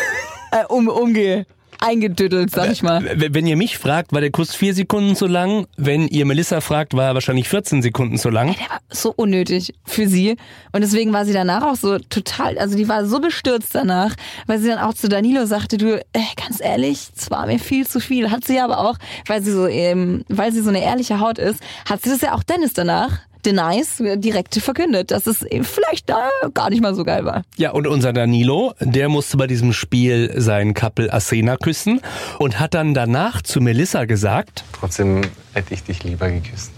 äh, 0.52 0.66
um, 0.68 0.90
umge 0.90 1.46
eingedüttelt, 1.80 2.52
sag 2.52 2.72
ich 2.72 2.84
mal. 2.84 3.04
Wenn 3.16 3.48
ihr 3.48 3.58
mich 3.58 3.78
fragt, 3.78 4.14
war 4.14 4.22
der 4.22 4.32
Kuss 4.32 4.56
vier 4.56 4.74
Sekunden 4.74 5.16
zu 5.16 5.28
lang. 5.28 5.68
Wenn 5.78 6.08
ihr 6.08 6.26
Melissa 6.26 6.62
fragt, 6.62 6.94
war 6.94 7.06
er 7.06 7.14
wahrscheinlich 7.14 7.50
14 7.50 7.82
Sekunden 7.82 8.18
zu 8.18 8.30
lang. 8.30 8.56
Der 8.60 8.70
war 8.70 8.80
so 8.90 9.14
unnötig 9.16 9.74
für 9.84 10.08
sie. 10.08 10.38
Und 10.72 10.82
deswegen 10.82 11.14
war 11.14 11.26
sie 11.26 11.34
danach 11.34 11.64
auch 11.64 11.76
so 11.76 12.00
total, 12.00 12.58
also 12.58 12.78
die 12.78 12.88
war 12.88 13.06
so 13.06 13.20
bestürzt 13.20 13.76
danach, 13.76 14.16
weil 14.48 14.60
sie 14.60 14.68
dann 14.68 14.80
auch 14.80 14.94
zu 14.94 15.10
Danilo 15.10 15.46
sagte, 15.46 15.78
du, 15.78 15.98
äh, 15.98 16.20
ganz 16.36 16.60
ehrlich, 16.62 17.10
es 17.16 17.30
war 17.30 17.46
mir 17.46 17.60
viel 17.60 17.88
zu 17.88 18.00
viel. 18.00 18.32
Hat 18.32 18.46
sie 18.46 18.60
aber 18.60 18.80
auch, 18.80 18.98
weil 19.28 19.42
sie 19.44 19.52
so, 19.52 19.68
ähm, 19.68 20.24
weil 20.28 20.52
sie 20.52 20.62
so 20.62 20.70
eine 20.70 20.84
ehrliche 20.84 21.20
Haut 21.20 21.38
ist, 21.38 21.60
hat 21.90 22.02
sie 22.04 22.10
das 22.10 22.22
ja 22.22 22.34
auch 22.34 22.44
Dennis 22.44 22.74
danach, 22.74 23.20
Denies, 23.46 24.02
direkt 24.18 24.56
verkündet, 24.56 25.12
dass 25.12 25.28
es 25.28 25.46
vielleicht 25.62 26.10
da 26.10 26.30
gar 26.54 26.70
nicht 26.70 26.82
mal 26.82 26.96
so 26.96 27.04
geil 27.04 27.26
war. 27.26 27.44
Ja, 27.58 27.72
und 27.72 27.88
unser 27.88 28.14
Danilo, 28.14 28.74
der 28.80 29.10
musste 29.10 29.38
bei 29.38 29.48
diesem 29.48 29.74
Spiel 29.74 30.34
seinen 30.36 30.74
Couple 30.74 31.12
Asena 31.14 31.58
küssen 31.58 32.02
und 32.40 32.60
hat 32.60 32.74
dann 32.74 32.94
danach 32.94 33.42
zu 33.42 33.62
Melissa 33.62 34.06
gesagt, 34.06 34.64
Trotzdem 34.74 35.22
hätte 35.54 35.74
ich 35.74 35.84
dich 35.84 36.04
lieber 36.04 36.30
geküsst. 36.30 36.72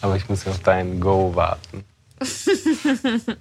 Aber 0.00 0.16
ich 0.16 0.28
muss 0.28 0.44
ja 0.44 0.52
auf 0.52 0.60
dein 0.60 1.00
Go 1.00 1.32
warten. 1.34 1.84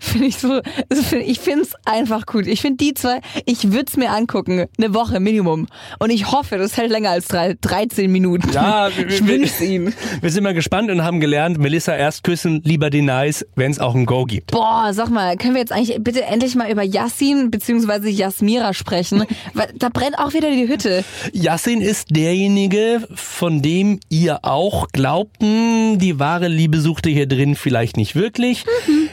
Finde 0.00 0.26
ich 0.26 0.36
so, 0.38 0.60
also 0.88 1.16
ich 1.16 1.40
finde 1.40 1.62
es 1.62 1.74
einfach 1.84 2.26
gut. 2.26 2.46
Ich 2.46 2.60
finde 2.60 2.76
die 2.78 2.94
zwei, 2.94 3.20
ich 3.44 3.72
würde 3.72 3.86
es 3.88 3.96
mir 3.96 4.10
angucken, 4.10 4.66
eine 4.78 4.94
Woche 4.94 5.18
Minimum. 5.20 5.66
Und 5.98 6.10
ich 6.10 6.30
hoffe, 6.30 6.58
das 6.58 6.76
hält 6.76 6.90
länger 6.90 7.10
als 7.10 7.26
drei, 7.28 7.56
13 7.60 8.10
Minuten. 8.10 8.50
Ja, 8.52 8.88
wir- 8.96 9.08
ich 9.08 9.26
wünsche 9.26 9.64
ihm. 9.64 9.92
wir 10.20 10.30
sind 10.30 10.44
mal 10.44 10.54
gespannt 10.54 10.90
und 10.90 11.02
haben 11.02 11.18
gelernt, 11.20 11.58
Melissa 11.58 11.94
erst 11.96 12.22
küssen, 12.24 12.60
lieber 12.64 12.88
den 12.90 13.06
Nice, 13.06 13.44
wenn 13.56 13.70
es 13.72 13.78
auch 13.78 13.94
ein 13.94 14.06
Go 14.06 14.24
gibt. 14.26 14.52
Boah, 14.52 14.90
sag 14.92 15.10
mal, 15.10 15.36
können 15.36 15.54
wir 15.54 15.60
jetzt 15.60 15.72
eigentlich 15.72 15.96
bitte 16.00 16.22
endlich 16.24 16.54
mal 16.54 16.70
über 16.70 16.82
Yassin 16.84 17.50
bzw. 17.50 18.08
Jasmira 18.10 18.74
sprechen? 18.74 19.24
Weil 19.54 19.72
da 19.76 19.88
brennt 19.88 20.18
auch 20.18 20.32
wieder 20.34 20.50
die 20.50 20.68
Hütte. 20.68 21.04
Yassin 21.32 21.80
ist 21.80 22.08
derjenige, 22.14 23.06
von 23.14 23.60
dem 23.60 23.98
ihr 24.08 24.40
auch 24.44 24.88
glaubten, 24.92 25.98
die 25.98 26.18
wahre 26.20 26.46
Liebe 26.48 26.80
suchte 26.80 27.10
hier 27.10 27.26
drin 27.26 27.56
vielleicht 27.56 27.71
nicht 27.96 28.14
wirklich. 28.14 28.64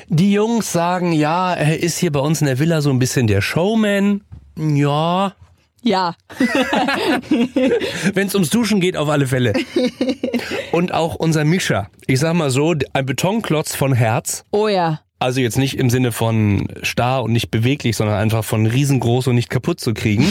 Die 0.08 0.34
Jungs 0.34 0.72
sagen, 0.72 1.12
ja, 1.12 1.54
er 1.54 1.80
ist 1.80 1.98
hier 1.98 2.12
bei 2.12 2.20
uns 2.20 2.42
in 2.42 2.48
der 2.48 2.60
Villa 2.60 2.82
so 2.82 2.90
ein 2.90 3.00
bisschen 3.00 3.28
der 3.28 3.42
Showman. 3.42 4.22
Ja, 4.58 5.34
Ja. 5.82 6.16
wenn 8.14 8.28
es 8.28 8.36
ums 8.36 8.50
Duschen 8.50 8.82
geht, 8.82 8.98
auf 8.98 9.08
alle 9.10 9.28
Fälle. 9.28 9.54
Und 10.72 10.94
auch 10.94 11.16
unser 11.16 11.46
Mischer. 11.46 11.90
Ich 12.06 12.20
sag 12.20 12.34
mal 12.34 12.50
so, 12.50 12.76
ein 12.94 13.06
Betonklotz 13.06 13.76
von 13.76 13.94
Herz. 13.94 14.44
Oh 14.52 14.68
ja. 14.68 15.00
Also 15.20 15.42
jetzt 15.42 15.58
nicht 15.58 15.78
im 15.78 15.90
Sinne 15.90 16.12
von 16.12 16.68
starr 16.82 17.24
und 17.24 17.34
nicht 17.34 17.52
beweglich, 17.52 17.98
sondern 17.98 18.18
einfach 18.18 18.44
von 18.44 18.66
riesengroß 18.66 19.28
und 19.28 19.36
nicht 19.36 19.50
kaputt 19.50 19.80
zu 19.80 19.94
kriegen. 19.94 20.26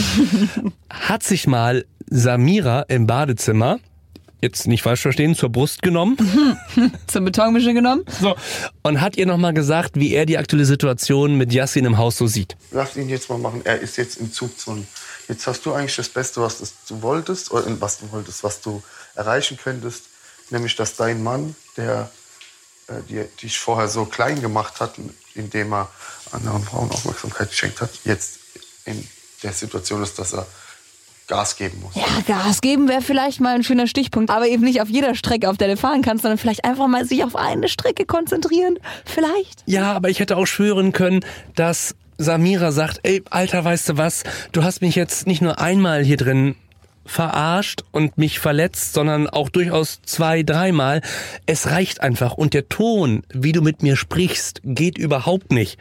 hat 0.89 1.23
sich 1.23 1.45
mal 1.45 1.85
Samira 2.07 2.81
im 2.87 3.05
Badezimmer, 3.05 3.79
jetzt 4.41 4.67
nicht 4.67 4.83
falsch 4.83 5.01
verstehen, 5.01 5.35
zur 5.35 5.49
Brust 5.49 5.81
genommen. 5.81 6.17
Zur 7.07 7.21
Betonmische 7.21 7.73
genommen. 7.73 8.03
So. 8.21 8.35
Und 8.83 9.01
hat 9.01 9.17
ihr 9.17 9.25
nochmal 9.25 9.53
gesagt, 9.53 9.91
wie 9.95 10.13
er 10.13 10.25
die 10.25 10.37
aktuelle 10.37 10.65
Situation 10.65 11.35
mit 11.37 11.51
Yassin 11.51 11.85
im 11.85 11.97
Haus 11.97 12.17
so 12.17 12.27
sieht. 12.27 12.55
Lass 12.71 12.95
ihn 12.95 13.09
jetzt 13.09 13.29
mal 13.29 13.37
machen. 13.37 13.61
Er 13.65 13.79
ist 13.79 13.97
jetzt 13.97 14.17
im 14.17 14.31
Zugzone. 14.31 14.85
Jetzt 15.27 15.45
hast 15.47 15.65
du 15.65 15.73
eigentlich 15.73 15.95
das 15.95 16.09
Beste, 16.09 16.41
was 16.41 16.61
du 16.87 17.01
wolltest, 17.01 17.51
oder 17.51 17.65
was 17.81 17.99
du 17.99 18.11
wolltest, 18.11 18.43
was 18.43 18.61
du 18.61 18.81
erreichen 19.15 19.57
könntest. 19.61 20.05
Nämlich, 20.49 20.75
dass 20.75 20.95
dein 20.95 21.21
Mann, 21.21 21.55
der 21.77 22.09
äh, 22.87 23.01
dir, 23.07 23.25
dich 23.41 23.59
vorher 23.59 23.87
so 23.87 24.05
klein 24.05 24.41
gemacht 24.41 24.79
hat, 24.79 24.95
indem 25.35 25.73
er 25.73 25.89
anderen 26.31 26.63
Frauen 26.63 26.89
Aufmerksamkeit 26.91 27.49
geschenkt 27.49 27.81
hat, 27.81 27.91
jetzt 28.05 28.39
in 28.85 29.07
der 29.43 29.53
Situation 29.53 30.01
ist, 30.03 30.17
dass 30.19 30.33
er 30.33 30.47
Gas 31.29 31.55
geben 31.55 31.79
muss. 31.81 31.95
Ja, 31.95 32.03
Gas 32.27 32.59
geben 32.59 32.89
wäre 32.89 33.01
vielleicht 33.01 33.39
mal 33.39 33.55
ein 33.55 33.63
schöner 33.63 33.87
Stichpunkt, 33.87 34.29
aber 34.29 34.47
eben 34.47 34.63
nicht 34.63 34.81
auf 34.81 34.89
jeder 34.89 35.15
Strecke, 35.15 35.49
auf 35.49 35.57
der 35.57 35.69
du 35.69 35.77
fahren 35.77 36.01
kannst, 36.01 36.23
sondern 36.23 36.37
vielleicht 36.37 36.65
einfach 36.65 36.87
mal 36.87 37.05
sich 37.05 37.23
auf 37.23 37.35
eine 37.35 37.69
Strecke 37.69 38.05
konzentrieren. 38.05 38.77
Vielleicht. 39.05 39.63
Ja, 39.65 39.93
aber 39.93 40.09
ich 40.09 40.19
hätte 40.19 40.35
auch 40.35 40.45
schwören 40.45 40.91
können, 40.91 41.21
dass 41.55 41.95
Samira 42.17 42.71
sagt, 42.71 42.99
ey, 43.03 43.23
Alter, 43.29 43.63
weißt 43.63 43.89
du 43.89 43.97
was, 43.97 44.23
du 44.51 44.63
hast 44.63 44.81
mich 44.81 44.95
jetzt 44.95 45.27
nicht 45.27 45.41
nur 45.41 45.59
einmal 45.59 46.03
hier 46.03 46.17
drin 46.17 46.55
verarscht 47.05 47.83
und 47.91 48.17
mich 48.17 48.39
verletzt, 48.39 48.93
sondern 48.93 49.27
auch 49.29 49.49
durchaus 49.49 50.01
zwei, 50.03 50.43
dreimal. 50.43 51.01
Es 51.45 51.67
reicht 51.67 52.01
einfach. 52.01 52.33
Und 52.33 52.53
der 52.53 52.69
Ton, 52.69 53.23
wie 53.33 53.51
du 53.51 53.61
mit 53.61 53.81
mir 53.83 53.95
sprichst, 53.95 54.61
geht 54.63 54.97
überhaupt 54.97 55.51
nicht. 55.51 55.79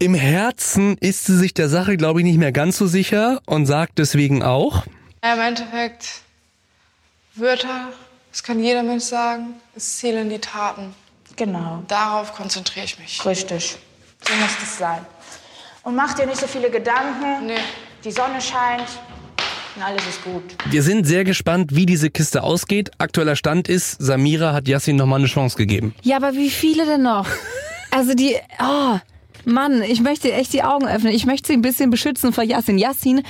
Im 0.00 0.14
Herzen 0.14 0.96
ist 0.98 1.24
sie 1.26 1.36
sich 1.36 1.54
der 1.54 1.68
Sache, 1.68 1.96
glaube 1.96 2.20
ich, 2.20 2.24
nicht 2.26 2.38
mehr 2.38 2.52
ganz 2.52 2.78
so 2.78 2.86
sicher 2.86 3.40
und 3.46 3.66
sagt 3.66 3.98
deswegen 3.98 4.42
auch, 4.42 4.84
Ja, 5.24 5.34
im 5.34 5.40
Endeffekt, 5.40 6.06
Wörter, 7.34 7.88
das 8.30 8.42
kann 8.44 8.62
jeder 8.62 8.82
Mensch 8.84 9.04
sagen, 9.04 9.54
es 9.74 9.98
zählen 9.98 10.28
die 10.30 10.38
Taten. 10.38 10.94
Genau, 11.36 11.82
Darauf 11.88 12.32
konzentriere 12.34 12.84
ich 12.86 12.98
mich. 12.98 13.24
richtig. 13.26 13.76
So 14.26 14.34
muss 14.34 14.50
es 14.62 14.78
sein. 14.78 15.04
Und 15.82 15.94
mach 15.96 16.14
dir 16.14 16.26
nicht 16.26 16.40
so 16.40 16.46
viele 16.46 16.70
Gedanken. 16.70 17.46
Nee. 17.46 17.54
Die 18.04 18.10
Sonne 18.12 18.40
scheint 18.40 18.86
und 19.74 19.82
alles 19.82 20.02
ist 20.08 20.22
gut. 20.22 20.42
wir 20.70 20.82
sind 20.84 21.06
sehr 21.06 21.24
gespannt, 21.24 21.74
wie 21.74 21.86
diese 21.86 22.10
Kiste 22.10 22.42
ausgeht. 22.44 22.90
Aktueller 22.98 23.34
Stand 23.36 23.68
ist, 23.68 23.96
Samira 24.00 24.52
hat 24.52 24.68
Yassin 24.68 24.96
nochmal 24.96 25.18
eine 25.20 25.28
Chance 25.28 25.56
gegeben. 25.56 25.94
Ja, 26.02 26.16
aber 26.16 26.34
wie 26.34 26.50
viele 26.50 26.86
denn 26.86 27.02
noch? 27.02 27.26
Also 27.90 28.14
die, 28.14 28.36
oh, 28.60 28.98
Mann, 29.48 29.82
ich 29.82 30.00
möchte 30.00 30.32
echt 30.32 30.52
die 30.52 30.62
Augen 30.62 30.86
öffnen. 30.86 31.12
Ich 31.12 31.24
möchte 31.24 31.48
sie 31.48 31.54
ein 31.54 31.62
bisschen 31.62 31.90
beschützen 31.90 32.32
vor 32.32 32.44
Yassin. 32.44 32.78
Yassin 32.78 33.22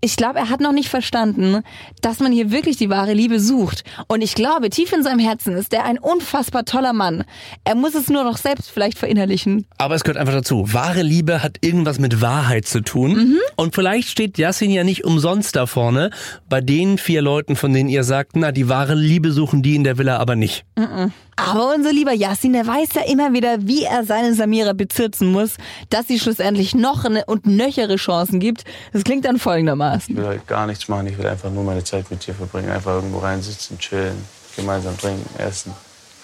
ich 0.00 0.16
glaube, 0.16 0.38
er 0.38 0.50
hat 0.50 0.60
noch 0.60 0.72
nicht 0.72 0.88
verstanden, 0.88 1.62
dass 2.02 2.20
man 2.20 2.30
hier 2.30 2.50
wirklich 2.50 2.76
die 2.76 2.90
wahre 2.90 3.14
Liebe 3.14 3.40
sucht. 3.40 3.82
Und 4.08 4.22
ich 4.22 4.34
glaube, 4.34 4.68
tief 4.68 4.92
in 4.92 5.02
seinem 5.02 5.18
Herzen 5.18 5.54
ist 5.54 5.72
er 5.72 5.84
ein 5.84 5.98
unfassbar 5.98 6.64
toller 6.64 6.92
Mann. 6.92 7.24
Er 7.64 7.74
muss 7.74 7.94
es 7.94 8.08
nur 8.08 8.22
noch 8.22 8.36
selbst 8.36 8.70
vielleicht 8.70 8.98
verinnerlichen. 8.98 9.66
Aber 9.78 9.94
es 9.94 10.04
gehört 10.04 10.18
einfach 10.18 10.34
dazu. 10.34 10.72
Wahre 10.72 11.02
Liebe 11.02 11.42
hat 11.42 11.58
irgendwas 11.62 11.98
mit 11.98 12.20
Wahrheit 12.20 12.66
zu 12.66 12.82
tun. 12.82 13.12
Mhm. 13.12 13.38
Und 13.56 13.74
vielleicht 13.74 14.08
steht 14.08 14.38
Yassin 14.38 14.70
ja 14.70 14.84
nicht 14.84 15.04
umsonst 15.04 15.56
da 15.56 15.66
vorne 15.66 16.10
bei 16.48 16.60
den 16.60 16.98
vier 16.98 17.22
Leuten, 17.22 17.56
von 17.56 17.72
denen 17.72 17.88
ihr 17.88 18.04
sagt, 18.04 18.36
na, 18.36 18.52
die 18.52 18.68
wahre 18.68 18.94
Liebe 18.94 19.32
suchen 19.32 19.62
die 19.62 19.76
in 19.76 19.84
der 19.84 19.96
Villa 19.98 20.18
aber 20.18 20.36
nicht. 20.36 20.64
Mhm. 20.76 21.12
Aber 21.38 21.74
unser 21.74 21.92
lieber 21.92 22.14
Yassin, 22.14 22.54
der 22.54 22.66
weiß 22.66 22.94
ja 22.94 23.02
immer 23.02 23.34
wieder, 23.34 23.66
wie 23.66 23.84
er 23.84 24.04
seine 24.04 24.32
Samira 24.32 24.72
bezirzen 24.72 25.32
muss, 25.32 25.56
dass 25.90 26.08
sie 26.08 26.18
schlussendlich 26.18 26.74
noch 26.74 27.04
eine 27.04 27.26
und 27.26 27.46
nöchere 27.46 27.96
Chancen 27.96 28.40
gibt. 28.40 28.64
Das 28.94 29.04
klingt 29.04 29.26
dann 29.26 29.38
folgendermaßen. 29.38 29.85
Ich 29.94 30.16
will 30.16 30.26
halt 30.26 30.46
gar 30.46 30.66
nichts 30.66 30.88
machen, 30.88 31.06
ich 31.06 31.18
will 31.18 31.26
einfach 31.26 31.50
nur 31.50 31.64
meine 31.64 31.84
Zeit 31.84 32.10
mit 32.10 32.26
dir 32.26 32.34
verbringen. 32.34 32.70
Einfach 32.70 32.94
irgendwo 32.94 33.18
reinsitzen, 33.18 33.78
chillen, 33.78 34.24
gemeinsam 34.54 34.96
trinken, 34.98 35.28
essen, 35.38 35.72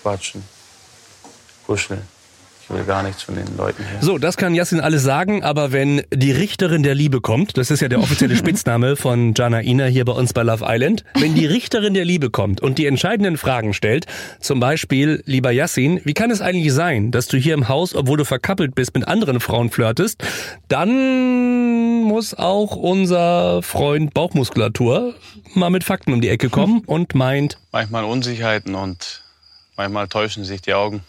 quatschen, 0.03 0.43
kuscheln. 1.67 2.03
Ich 2.65 2.71
will 2.71 2.85
gar 2.85 3.03
nichts 3.03 3.23
von 3.23 3.35
den 3.35 3.57
Leuten 3.57 3.83
her. 3.85 3.99
So, 4.01 4.19
das 4.19 4.37
kann 4.37 4.55
Yassin 4.55 4.81
alles 4.81 5.03
sagen, 5.03 5.43
aber 5.43 5.73
wenn 5.73 6.03
die 6.15 6.31
Richterin 6.31 6.83
der 6.83 6.95
Liebe 6.95 7.21
kommt, 7.21 7.59
das 7.59 7.71
ist 7.71 7.81
ja 7.81 7.89
der 7.89 7.99
offizielle 7.99 8.37
Spitzname 8.43 8.97
von 8.97 9.35
Jana 9.35 9.63
Ina 9.63 9.87
hier 9.87 10.05
bei 10.05 10.13
uns 10.13 10.33
bei 10.33 10.43
Love 10.43 10.65
Island, 10.67 11.05
wenn 11.15 11.35
die 11.35 11.47
Richterin 11.47 11.95
der 11.95 12.05
Liebe 12.05 12.31
kommt 12.31 12.61
und 12.61 12.79
die 12.79 12.87
entscheidenden 12.87 13.37
Fragen 13.37 13.75
stellt, 13.75 14.07
zum 14.41 14.61
Beispiel, 14.61 15.23
lieber 15.27 15.51
Yassin, 15.51 16.01
wie 16.05 16.15
kann 16.15 16.31
es 16.31 16.41
eigentlich 16.41 16.73
sein, 16.73 17.11
dass 17.11 17.27
du 17.27 17.37
hier 17.37 17.55
im 17.55 17.69
Haus, 17.69 17.95
obwohl 17.95 18.17
du 18.17 18.25
verkappelt 18.25 18.75
bist, 18.75 18.95
mit 18.95 19.09
anderen 19.09 19.41
Frauen 19.41 19.71
flirtest, 19.71 20.23
dann 20.69 22.03
muss 22.05 22.35
auch 22.35 22.77
unser 22.77 23.63
Freund 23.63 24.15
Bauchmuskulatur 24.15 25.15
mal 25.55 25.71
mit 25.71 25.85
Fakten 25.85 26.13
um 26.13 26.21
die 26.21 26.29
Ecke 26.29 26.49
kommen 26.49 26.83
und 26.87 27.15
meint... 27.15 27.59
Manchmal 27.73 28.05
Unsicherheiten 28.05 28.75
und 28.75 29.23
manchmal 29.77 30.09
täuschen 30.09 30.45
sich 30.45 30.63
die 30.63 30.75
Augen. 30.75 31.03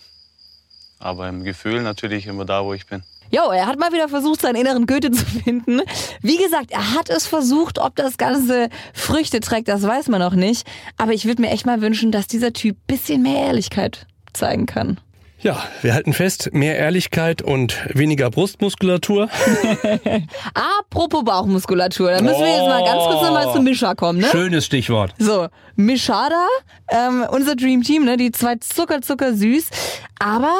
Aber 1.04 1.28
im 1.28 1.44
Gefühl 1.44 1.82
natürlich 1.82 2.28
immer 2.28 2.46
da, 2.46 2.64
wo 2.64 2.74
ich 2.74 2.86
bin. 2.88 3.04
Jo, 3.30 3.50
er 3.52 3.66
hat 3.66 3.78
mal 3.78 3.92
wieder 3.92 4.08
versucht, 4.08 4.42
seinen 4.42 4.56
inneren 4.56 4.86
Goethe 4.86 5.12
zu 5.12 5.26
finden. 5.26 5.82
Wie 6.22 6.38
gesagt, 6.38 6.72
er 6.72 6.94
hat 6.94 7.10
es 7.10 7.28
versucht. 7.28 7.78
Ob 7.78 7.96
das 7.98 8.18
Ganze 8.18 8.70
Früchte 8.94 9.42
trägt, 9.42 9.68
das 9.68 9.84
weiß 9.84 10.08
man 10.08 10.22
noch 10.22 10.34
nicht. 10.34 10.66
Aber 10.98 11.12
ich 11.12 11.26
würde 11.26 11.42
mir 11.42 11.50
echt 11.50 11.66
mal 11.66 11.82
wünschen, 11.82 12.12
dass 12.12 12.28
dieser 12.28 12.54
Typ 12.54 12.78
bisschen 12.88 13.22
mehr 13.22 13.48
Ehrlichkeit 13.48 14.08
zeigen 14.32 14.66
kann. 14.66 14.98
Ja, 15.44 15.62
wir 15.82 15.94
halten 15.94 16.14
fest, 16.14 16.52
mehr 16.54 16.78
Ehrlichkeit 16.78 17.42
und 17.42 17.78
weniger 17.94 18.30
Brustmuskulatur. 18.30 19.28
Apropos 20.54 21.26
Bauchmuskulatur, 21.26 22.12
da 22.12 22.22
müssen 22.22 22.40
wir 22.40 22.48
jetzt 22.48 22.66
mal 22.66 22.82
ganz 22.86 23.04
kurz 23.04 23.22
nochmal 23.24 23.52
zu 23.52 23.62
Mischa 23.62 23.94
kommen, 23.94 24.20
ne? 24.20 24.28
Schönes 24.28 24.66
Stichwort. 24.66 25.14
So, 25.20 25.50
Mischada, 25.76 26.48
ähm, 26.90 27.26
unser 27.30 27.58
Dream 27.58 27.84
Team, 27.84 28.06
ne? 28.06 28.16
Die 28.16 28.32
zwei 28.32 28.56
Zucker, 28.56 29.02
Zucker, 29.02 29.34
süß. 29.34 29.70
Aber 30.18 30.54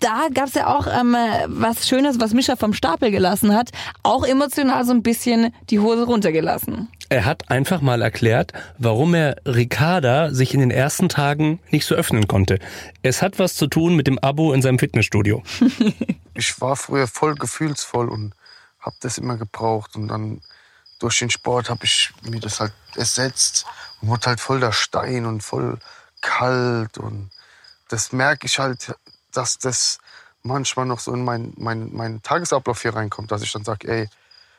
da 0.00 0.28
gab's 0.32 0.54
ja 0.54 0.66
auch 0.66 0.86
ähm, 0.86 1.14
was 1.48 1.86
Schönes, 1.86 2.18
was 2.18 2.32
Mischa 2.32 2.56
vom 2.56 2.72
Stapel 2.72 3.10
gelassen 3.10 3.54
hat. 3.54 3.68
Auch 4.02 4.24
emotional 4.24 4.86
so 4.86 4.92
ein 4.92 5.02
bisschen 5.02 5.52
die 5.68 5.78
Hose 5.78 6.04
runtergelassen. 6.04 6.88
Er 7.12 7.26
hat 7.26 7.50
einfach 7.50 7.82
mal 7.82 8.00
erklärt, 8.00 8.54
warum 8.78 9.12
er 9.12 9.36
Ricarda 9.44 10.30
sich 10.30 10.54
in 10.54 10.60
den 10.60 10.70
ersten 10.70 11.10
Tagen 11.10 11.60
nicht 11.70 11.84
so 11.84 11.94
öffnen 11.94 12.26
konnte. 12.26 12.58
Es 13.02 13.20
hat 13.20 13.38
was 13.38 13.54
zu 13.54 13.66
tun 13.66 13.94
mit 13.96 14.06
dem 14.06 14.18
Abo 14.18 14.54
in 14.54 14.62
seinem 14.62 14.78
Fitnessstudio. 14.78 15.42
ich 16.34 16.58
war 16.62 16.74
früher 16.74 17.06
voll 17.06 17.34
gefühlsvoll 17.34 18.08
und 18.08 18.32
habe 18.80 18.96
das 19.00 19.18
immer 19.18 19.36
gebraucht. 19.36 19.94
Und 19.94 20.08
dann 20.08 20.40
durch 21.00 21.18
den 21.18 21.28
Sport 21.28 21.68
habe 21.68 21.84
ich 21.84 22.14
mir 22.22 22.40
das 22.40 22.60
halt 22.60 22.72
ersetzt 22.96 23.66
und 24.00 24.08
wurde 24.08 24.28
halt 24.28 24.40
voll 24.40 24.60
der 24.60 24.72
Stein 24.72 25.26
und 25.26 25.42
voll 25.42 25.78
kalt. 26.22 26.96
Und 26.96 27.28
das 27.90 28.12
merke 28.12 28.46
ich 28.46 28.58
halt, 28.58 28.94
dass 29.32 29.58
das 29.58 29.98
manchmal 30.42 30.86
noch 30.86 30.98
so 30.98 31.12
in 31.12 31.24
meinen 31.24 31.52
mein, 31.58 31.90
mein 31.92 32.22
Tagesablauf 32.22 32.80
hier 32.80 32.96
reinkommt, 32.96 33.30
dass 33.30 33.42
ich 33.42 33.52
dann 33.52 33.64
sage, 33.64 33.86
ey, 33.86 34.08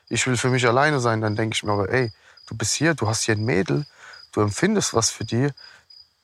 ich 0.07 0.27
will 0.27 0.37
für 0.37 0.49
mich 0.49 0.67
alleine 0.67 0.99
sein. 0.99 1.19
Dann 1.19 1.35
denke 1.35 1.55
ich 1.55 1.63
mir 1.63 1.71
aber, 1.71 1.89
ey, 1.89 2.11
du 2.47 2.57
bist 2.57 2.73
hier, 2.73 2.93
du 2.93 3.07
hast 3.07 3.23
hier 3.23 3.35
ein 3.35 3.45
Mädel, 3.45 3.85
du 4.31 4.41
empfindest 4.41 4.93
was 4.93 5.09
für 5.09 5.25
die, 5.25 5.49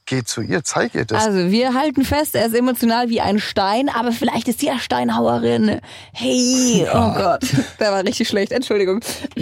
geh 0.05 0.23
zu 0.23 0.41
ihr, 0.41 0.63
zeig 0.63 0.95
ihr 0.95 1.05
das. 1.05 1.25
Also 1.25 1.51
wir 1.51 1.73
halten 1.73 2.03
fest, 2.03 2.35
er 2.35 2.47
ist 2.47 2.55
emotional 2.55 3.09
wie 3.09 3.21
ein 3.21 3.39
Stein, 3.39 3.89
aber 3.89 4.11
vielleicht 4.11 4.47
ist 4.47 4.59
sie 4.59 4.67
ja 4.67 4.79
Steinhauerin. 4.79 5.79
Hey, 6.11 6.87
oh 6.91 7.13
Gott, 7.13 7.41
der 7.79 7.91
war 7.91 8.03
richtig 8.03 8.27
schlecht, 8.27 8.51
Entschuldigung. 8.51 9.01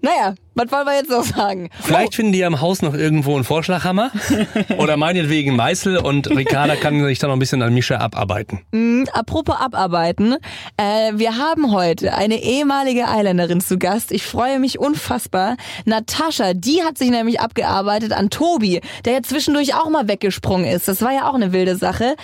naja, 0.00 0.34
was 0.54 0.70
wollen 0.70 0.86
wir 0.86 0.94
jetzt 0.94 1.10
noch 1.10 1.24
sagen? 1.24 1.70
Vielleicht 1.80 2.14
finden 2.14 2.32
die 2.32 2.40
ja 2.40 2.46
im 2.46 2.60
Haus 2.60 2.82
noch 2.82 2.94
irgendwo 2.94 3.34
einen 3.34 3.44
Vorschlaghammer 3.44 4.10
oder 4.78 4.96
meinetwegen 4.96 5.56
Meißel 5.56 5.96
und 5.96 6.28
Ricarda 6.30 6.76
kann 6.76 7.02
sich 7.04 7.18
da 7.18 7.28
noch 7.28 7.36
ein 7.36 7.38
bisschen 7.38 7.62
an 7.62 7.72
Mischa 7.72 7.96
abarbeiten. 7.96 8.60
Mm, 8.72 9.04
apropos 9.12 9.56
abarbeiten, 9.58 10.36
äh, 10.76 11.12
wir 11.14 11.38
haben 11.38 11.72
heute 11.72 12.14
eine 12.14 12.42
ehemalige 12.42 13.08
Eiländerin 13.08 13.60
zu 13.60 13.78
Gast. 13.78 14.12
Ich 14.12 14.24
freue 14.24 14.58
mich 14.58 14.78
unfassbar. 14.78 15.56
Natascha, 15.84 16.52
die 16.54 16.82
hat 16.82 16.98
sich 16.98 17.10
nämlich 17.10 17.40
abgearbeitet 17.40 18.12
an 18.12 18.30
Tobi, 18.30 18.80
der 19.04 19.14
ja 19.14 19.22
zwischendurch 19.22 19.74
auch 19.74 19.88
mal 19.88 20.08
weggesprungen 20.08 20.66
ist. 20.66 20.88
Das 20.88 21.00
war 21.02 21.12
ja 21.12 21.28
auch 21.28 21.34
eine 21.34 21.52
wilde 21.52 21.76
Sache. 21.76 22.16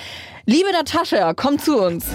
Liebe 0.44 0.70
Natascha, 0.72 1.34
komm 1.34 1.58
zu 1.58 1.78
uns. 1.78 2.06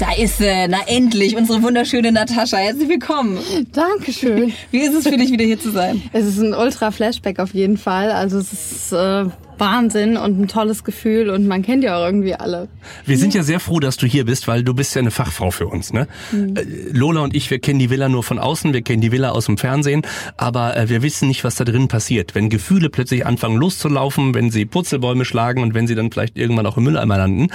Da 0.00 0.12
ist 0.12 0.38
sie, 0.38 0.66
na 0.68 0.78
endlich, 0.86 1.36
unsere 1.36 1.62
wunderschöne 1.62 2.10
Natascha. 2.10 2.56
Herzlich 2.56 2.88
willkommen. 2.88 3.38
Dankeschön. 3.72 4.52
Wie 4.72 4.80
ist 4.80 4.92
es 4.92 5.06
für 5.06 5.16
dich, 5.16 5.30
wieder 5.30 5.44
hier 5.44 5.60
zu 5.60 5.70
sein? 5.70 6.02
Es 6.12 6.26
ist 6.26 6.38
ein 6.38 6.52
Ultra-Flashback 6.52 7.38
auf 7.38 7.54
jeden 7.54 7.78
Fall. 7.78 8.10
Also 8.10 8.38
es 8.38 8.52
ist 8.52 8.92
äh, 8.92 9.26
Wahnsinn 9.58 10.16
und 10.16 10.40
ein 10.40 10.48
tolles 10.48 10.84
Gefühl 10.84 11.30
und 11.30 11.46
man 11.46 11.62
kennt 11.62 11.84
ja 11.84 11.98
auch 11.98 12.04
irgendwie 12.04 12.34
alle. 12.34 12.68
Wir 13.06 13.18
sind 13.18 13.34
ja 13.34 13.42
sehr 13.42 13.60
froh, 13.60 13.80
dass 13.80 13.96
du 13.96 14.06
hier 14.06 14.24
bist, 14.24 14.48
weil 14.48 14.62
du 14.62 14.74
bist 14.74 14.94
ja 14.94 15.00
eine 15.00 15.10
Fachfrau 15.10 15.50
für 15.50 15.66
uns. 15.66 15.92
Ne? 15.92 16.06
Mhm. 16.32 16.54
Lola 16.92 17.20
und 17.20 17.34
ich, 17.34 17.50
wir 17.50 17.58
kennen 17.58 17.78
die 17.78 17.90
Villa 17.90 18.08
nur 18.08 18.22
von 18.22 18.38
außen, 18.38 18.72
wir 18.72 18.82
kennen 18.82 19.00
die 19.00 19.12
Villa 19.12 19.30
aus 19.30 19.46
dem 19.46 19.58
Fernsehen, 19.58 20.02
aber 20.36 20.76
äh, 20.76 20.88
wir 20.88 21.02
wissen 21.02 21.28
nicht, 21.28 21.44
was 21.44 21.54
da 21.56 21.64
drin 21.64 21.88
passiert. 21.88 22.34
Wenn 22.34 22.48
Gefühle 22.48 22.90
plötzlich 22.90 23.26
anfangen 23.26 23.56
loszulaufen, 23.56 24.34
wenn 24.34 24.50
sie 24.50 24.64
Putzelbäume 24.64 25.24
schlagen 25.24 25.62
und 25.62 25.74
wenn 25.74 25.86
sie 25.86 25.94
dann 25.94 26.10
vielleicht 26.10 26.36
irgendwann 26.36 26.66
auch 26.66 26.76
im 26.76 26.84
Mülleimer 26.84 27.18
landen. 27.18 27.48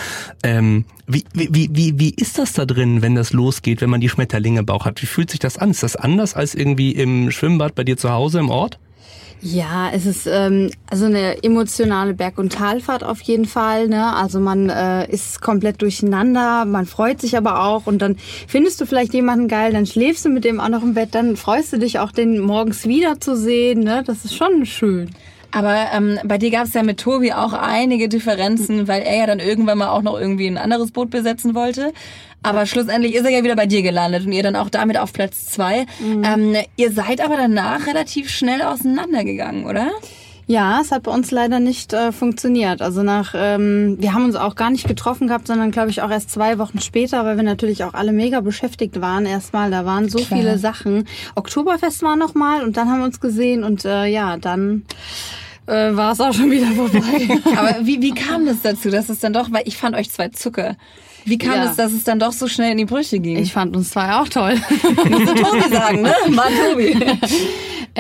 Ähm, 0.43 0.85
wie, 1.07 1.23
wie, 1.33 1.69
wie, 1.71 1.99
wie 1.99 2.13
ist 2.15 2.37
das 2.37 2.53
da 2.53 2.65
drin, 2.65 3.01
wenn 3.01 3.15
das 3.15 3.33
losgeht, 3.33 3.81
wenn 3.81 3.89
man 3.89 4.01
die 4.01 4.09
Schmetterlinge 4.09 4.59
im 4.59 4.65
Bauch 4.65 4.85
hat? 4.85 5.01
Wie 5.01 5.07
fühlt 5.07 5.31
sich 5.31 5.39
das 5.39 5.57
an? 5.57 5.71
Ist 5.71 5.81
das 5.81 5.95
anders 5.95 6.35
als 6.35 6.53
irgendwie 6.53 6.91
im 6.91 7.31
Schwimmbad 7.31 7.75
bei 7.75 7.83
dir 7.83 7.97
zu 7.97 8.11
Hause 8.11 8.39
im 8.39 8.49
Ort? 8.49 8.79
Ja, 9.41 9.89
es 9.93 10.05
ist 10.05 10.27
ähm, 10.27 10.69
also 10.89 11.05
eine 11.05 11.41
emotionale 11.43 12.13
Berg- 12.13 12.39
und 12.39 12.51
Talfahrt 12.51 13.05
auf 13.05 13.21
jeden 13.21 13.45
Fall. 13.45 13.87
Ne? 13.87 14.13
Also 14.13 14.41
man 14.41 14.69
äh, 14.69 15.09
ist 15.09 15.39
komplett 15.41 15.81
durcheinander, 15.81 16.65
man 16.65 16.85
freut 16.85 17.21
sich 17.21 17.37
aber 17.37 17.63
auch 17.63 17.87
und 17.87 18.01
dann 18.01 18.17
findest 18.47 18.81
du 18.81 18.85
vielleicht 18.85 19.13
jemanden 19.13 19.47
geil, 19.47 19.71
dann 19.71 19.85
schläfst 19.85 20.25
du 20.25 20.29
mit 20.29 20.43
dem 20.43 20.59
auch 20.59 20.67
noch 20.67 20.83
im 20.83 20.93
Bett, 20.93 21.15
dann 21.15 21.37
freust 21.37 21.71
du 21.71 21.79
dich 21.79 21.99
auch, 21.99 22.11
den 22.11 22.39
morgens 22.39 22.85
wiederzusehen. 22.85 23.81
Ne? 23.81 24.03
Das 24.05 24.25
ist 24.25 24.35
schon 24.35 24.65
schön. 24.65 25.09
Aber 25.51 25.87
ähm, 25.93 26.19
bei 26.23 26.37
dir 26.37 26.51
gab 26.51 26.65
es 26.65 26.73
ja 26.73 26.83
mit 26.83 26.99
Tobi 26.99 27.33
auch 27.33 27.53
einige 27.53 28.07
Differenzen, 28.07 28.87
weil 28.87 29.01
er 29.01 29.17
ja 29.17 29.25
dann 29.25 29.39
irgendwann 29.39 29.79
mal 29.79 29.89
auch 29.89 30.01
noch 30.01 30.19
irgendwie 30.19 30.47
ein 30.47 30.57
anderes 30.57 30.91
Boot 30.91 31.09
besetzen 31.09 31.55
wollte. 31.55 31.91
Aber 32.41 32.65
schlussendlich 32.65 33.15
ist 33.15 33.25
er 33.25 33.31
ja 33.31 33.43
wieder 33.43 33.55
bei 33.55 33.65
dir 33.65 33.81
gelandet 33.81 34.25
und 34.25 34.31
ihr 34.31 34.43
dann 34.43 34.55
auch 34.55 34.69
damit 34.69 34.97
auf 34.97 35.11
Platz 35.11 35.47
zwei. 35.47 35.85
Mhm. 35.99 36.23
Ähm, 36.23 36.55
ihr 36.77 36.91
seid 36.91 37.21
aber 37.21 37.35
danach 37.35 37.87
relativ 37.87 38.29
schnell 38.29 38.61
auseinandergegangen, 38.61 39.65
oder? 39.65 39.91
Ja, 40.49 40.81
es 40.81 40.91
hat 40.91 41.03
bei 41.03 41.11
uns 41.11 41.29
leider 41.29 41.59
nicht 41.59 41.93
äh, 41.93 42.11
funktioniert. 42.11 42.81
Also 42.81 43.03
nach, 43.03 43.35
ähm, 43.37 43.97
wir 43.99 44.15
haben 44.15 44.25
uns 44.25 44.35
auch 44.35 44.55
gar 44.55 44.71
nicht 44.71 44.87
getroffen 44.87 45.27
gehabt, 45.27 45.45
sondern 45.45 45.69
glaube 45.69 45.91
ich 45.91 46.01
auch 46.01 46.09
erst 46.09 46.31
zwei 46.31 46.57
Wochen 46.57 46.79
später, 46.79 47.23
weil 47.23 47.37
wir 47.37 47.43
natürlich 47.43 47.83
auch 47.83 47.93
alle 47.93 48.11
mega 48.11 48.41
beschäftigt 48.41 48.99
waren. 48.99 49.27
Erstmal, 49.27 49.69
da 49.69 49.85
waren 49.85 50.09
so 50.09 50.17
Klar. 50.17 50.39
viele 50.39 50.57
Sachen. 50.57 51.07
Oktoberfest 51.35 52.01
war 52.01 52.15
noch 52.15 52.33
mal 52.33 52.63
und 52.63 52.77
dann 52.77 52.89
haben 52.89 52.97
wir 52.97 53.05
uns 53.05 53.19
gesehen 53.19 53.63
und 53.63 53.85
äh, 53.85 54.07
ja, 54.07 54.37
dann 54.37 54.85
äh, 55.67 55.95
war 55.95 56.13
es 56.13 56.19
auch 56.19 56.33
schon 56.33 56.49
wieder 56.49 56.71
vorbei. 56.71 57.39
Aber 57.55 57.75
wie, 57.85 58.01
wie 58.01 58.15
kam 58.15 58.47
das 58.47 58.63
dazu, 58.63 58.89
dass 58.89 59.09
es 59.09 59.19
dann 59.19 59.33
doch, 59.33 59.51
weil 59.51 59.61
ich 59.65 59.77
fand 59.77 59.95
euch 59.95 60.09
zwei 60.09 60.29
Zucker. 60.29 60.77
Wie 61.25 61.37
kam 61.37 61.53
ja. 61.53 61.65
es, 61.65 61.75
dass 61.75 61.91
es 61.91 62.05
dann 62.05 62.17
doch 62.17 62.31
so 62.31 62.47
schnell 62.47 62.71
in 62.71 62.77
die 62.79 62.85
Brüche 62.85 63.19
ging? 63.19 63.37
Ich 63.37 63.53
fand 63.53 63.75
uns 63.75 63.91
zwei 63.91 64.13
auch 64.13 64.27
toll. 64.27 64.55
Musst 65.09 65.27
du 65.27 65.35
Tobi 65.35 65.69
sagen, 65.69 66.01
ne? 66.01 66.15
Mann, 66.29 66.53
Tobi. 66.71 66.97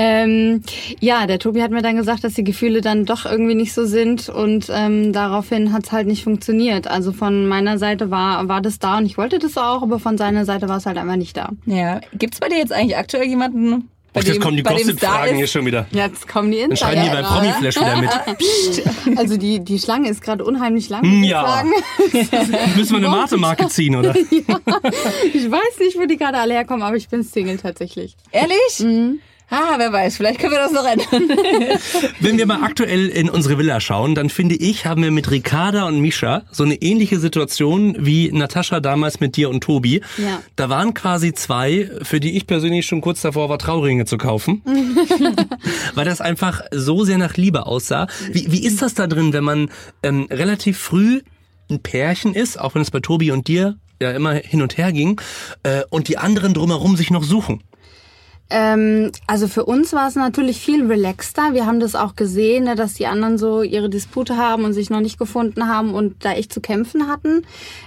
Ähm, 0.01 0.61
ja, 1.01 1.27
der 1.27 1.39
Tobi 1.39 1.61
hat 1.61 1.71
mir 1.71 1.81
dann 1.81 1.97
gesagt, 1.97 2.23
dass 2.23 2.33
die 2.33 2.45
Gefühle 2.45 2.79
dann 2.79 3.03
doch 3.03 3.25
irgendwie 3.25 3.53
nicht 3.53 3.73
so 3.73 3.85
sind 3.85 4.29
und 4.29 4.67
ähm, 4.73 5.11
daraufhin 5.11 5.73
hat 5.73 5.87
es 5.87 5.91
halt 5.91 6.07
nicht 6.07 6.23
funktioniert. 6.23 6.87
Also 6.87 7.11
von 7.11 7.47
meiner 7.47 7.77
Seite 7.77 8.09
war, 8.09 8.47
war 8.47 8.61
das 8.61 8.79
da 8.79 8.99
und 8.99 9.05
ich 9.05 9.17
wollte 9.17 9.39
das 9.39 9.57
auch, 9.57 9.81
aber 9.83 9.99
von 9.99 10.17
seiner 10.17 10.45
Seite 10.45 10.69
war 10.69 10.77
es 10.77 10.85
halt 10.85 10.97
einfach 10.97 11.17
nicht 11.17 11.35
da. 11.35 11.49
Ja. 11.65 11.99
Gibt's 12.13 12.39
bei 12.39 12.47
dir 12.47 12.59
jetzt 12.59 12.71
eigentlich 12.71 12.95
aktuell 12.95 13.25
jemanden, 13.27 13.89
Ach, 14.15 14.23
jetzt 14.23 14.39
kommen 14.39 14.55
die 14.55 14.63
bei 14.63 14.73
dem 14.73 14.87
Gossip-Fragen 14.87 15.35
hier 15.35 15.47
schon 15.47 15.65
wieder. 15.65 15.85
Jetzt 15.91 16.27
kommen 16.29 16.49
die 16.51 16.61
Dann 16.61 16.77
schreiben 16.77 17.03
die 17.03 17.09
bei 17.09 17.19
Insider. 17.19 17.35
Promiflash 17.35 17.75
wieder 17.75 17.97
mit. 17.97 19.17
Also 19.19 19.35
die, 19.37 19.59
die 19.59 19.79
Schlange 19.79 20.09
ist 20.09 20.21
gerade 20.21 20.45
unheimlich 20.45 20.87
lang, 20.87 21.01
Hm, 21.03 21.19
muss 21.19 21.29
ja. 21.29 21.63
Müssen 22.77 22.91
wir 22.91 22.97
eine 22.97 23.09
Mate-Marke 23.09 23.67
ziehen, 23.67 23.97
oder? 23.97 24.15
Ich 25.33 25.51
weiß 25.51 25.79
nicht, 25.79 25.97
wo 25.99 26.05
die 26.05 26.15
gerade 26.17 26.37
alle 26.37 26.53
herkommen, 26.53 26.83
aber 26.83 26.95
ich 26.95 27.09
bin 27.09 27.23
Single 27.23 27.57
tatsächlich. 27.57 28.15
Ehrlich? 28.31 28.79
Mhm. 28.79 29.19
Ah, 29.51 29.75
wer 29.77 29.91
weiß, 29.91 30.17
vielleicht 30.17 30.39
können 30.39 30.51
wir 30.51 30.59
das 30.59 30.71
noch 30.71 30.85
ändern. 30.85 31.37
Wenn 32.19 32.37
wir 32.37 32.45
mal 32.45 32.61
aktuell 32.61 33.07
in 33.07 33.29
unsere 33.29 33.57
Villa 33.57 33.79
schauen, 33.81 34.13
dann 34.13 34.29
finde 34.29 34.55
ich, 34.55 34.85
haben 34.85 35.01
wir 35.01 35.09
mit 35.09 35.31
Ricarda 35.31 35.87
und 35.87 35.99
Misha 35.99 36.43
so 36.51 36.63
eine 36.63 36.75
ähnliche 36.75 37.19
Situation 37.19 37.95
wie 37.97 38.31
Natascha 38.31 38.79
damals 38.79 39.19
mit 39.19 39.37
dir 39.37 39.49
und 39.49 39.61
Tobi. 39.61 40.01
Ja. 40.17 40.43
Da 40.55 40.69
waren 40.69 40.93
quasi 40.93 41.33
zwei, 41.33 41.89
für 42.03 42.19
die 42.19 42.37
ich 42.37 42.45
persönlich 42.45 42.85
schon 42.85 43.01
kurz 43.01 43.21
davor 43.21 43.49
war, 43.49 43.57
Trauringe 43.57 44.05
zu 44.05 44.17
kaufen. 44.17 44.61
weil 45.95 46.05
das 46.05 46.21
einfach 46.21 46.61
so 46.71 47.03
sehr 47.03 47.17
nach 47.17 47.35
Liebe 47.35 47.65
aussah. 47.65 48.07
Wie, 48.31 48.51
wie 48.51 48.63
ist 48.63 48.83
das 48.83 48.93
da 48.93 49.07
drin, 49.07 49.33
wenn 49.33 49.43
man 49.43 49.71
ähm, 50.03 50.27
relativ 50.29 50.77
früh 50.77 51.21
ein 51.71 51.81
Pärchen 51.81 52.35
ist, 52.35 52.59
auch 52.59 52.75
wenn 52.75 52.83
es 52.83 52.91
bei 52.91 52.99
Tobi 52.99 53.31
und 53.31 53.47
dir 53.47 53.77
ja 54.01 54.11
immer 54.11 54.33
hin 54.33 54.61
und 54.61 54.77
her 54.77 54.91
ging, 54.91 55.19
äh, 55.63 55.81
und 55.89 56.07
die 56.07 56.17
anderen 56.17 56.53
drumherum 56.53 56.95
sich 56.95 57.09
noch 57.09 57.23
suchen? 57.23 57.63
Ähm, 58.49 59.11
also 59.27 59.47
für 59.47 59.65
uns 59.65 59.93
war 59.93 60.07
es 60.07 60.15
natürlich 60.15 60.59
viel 60.59 60.85
relaxter. 60.87 61.53
Wir 61.53 61.65
haben 61.65 61.79
das 61.79 61.95
auch 61.95 62.15
gesehen, 62.15 62.63
ne, 62.63 62.75
dass 62.75 62.95
die 62.95 63.05
anderen 63.05 63.37
so 63.37 63.61
ihre 63.61 63.89
Dispute 63.89 64.37
haben 64.37 64.65
und 64.65 64.73
sich 64.73 64.89
noch 64.89 65.01
nicht 65.01 65.19
gefunden 65.19 65.67
haben 65.67 65.93
und 65.93 66.25
da 66.25 66.33
echt 66.33 66.51
zu 66.51 66.59
kämpfen 66.59 67.07
hatten. 67.07 67.43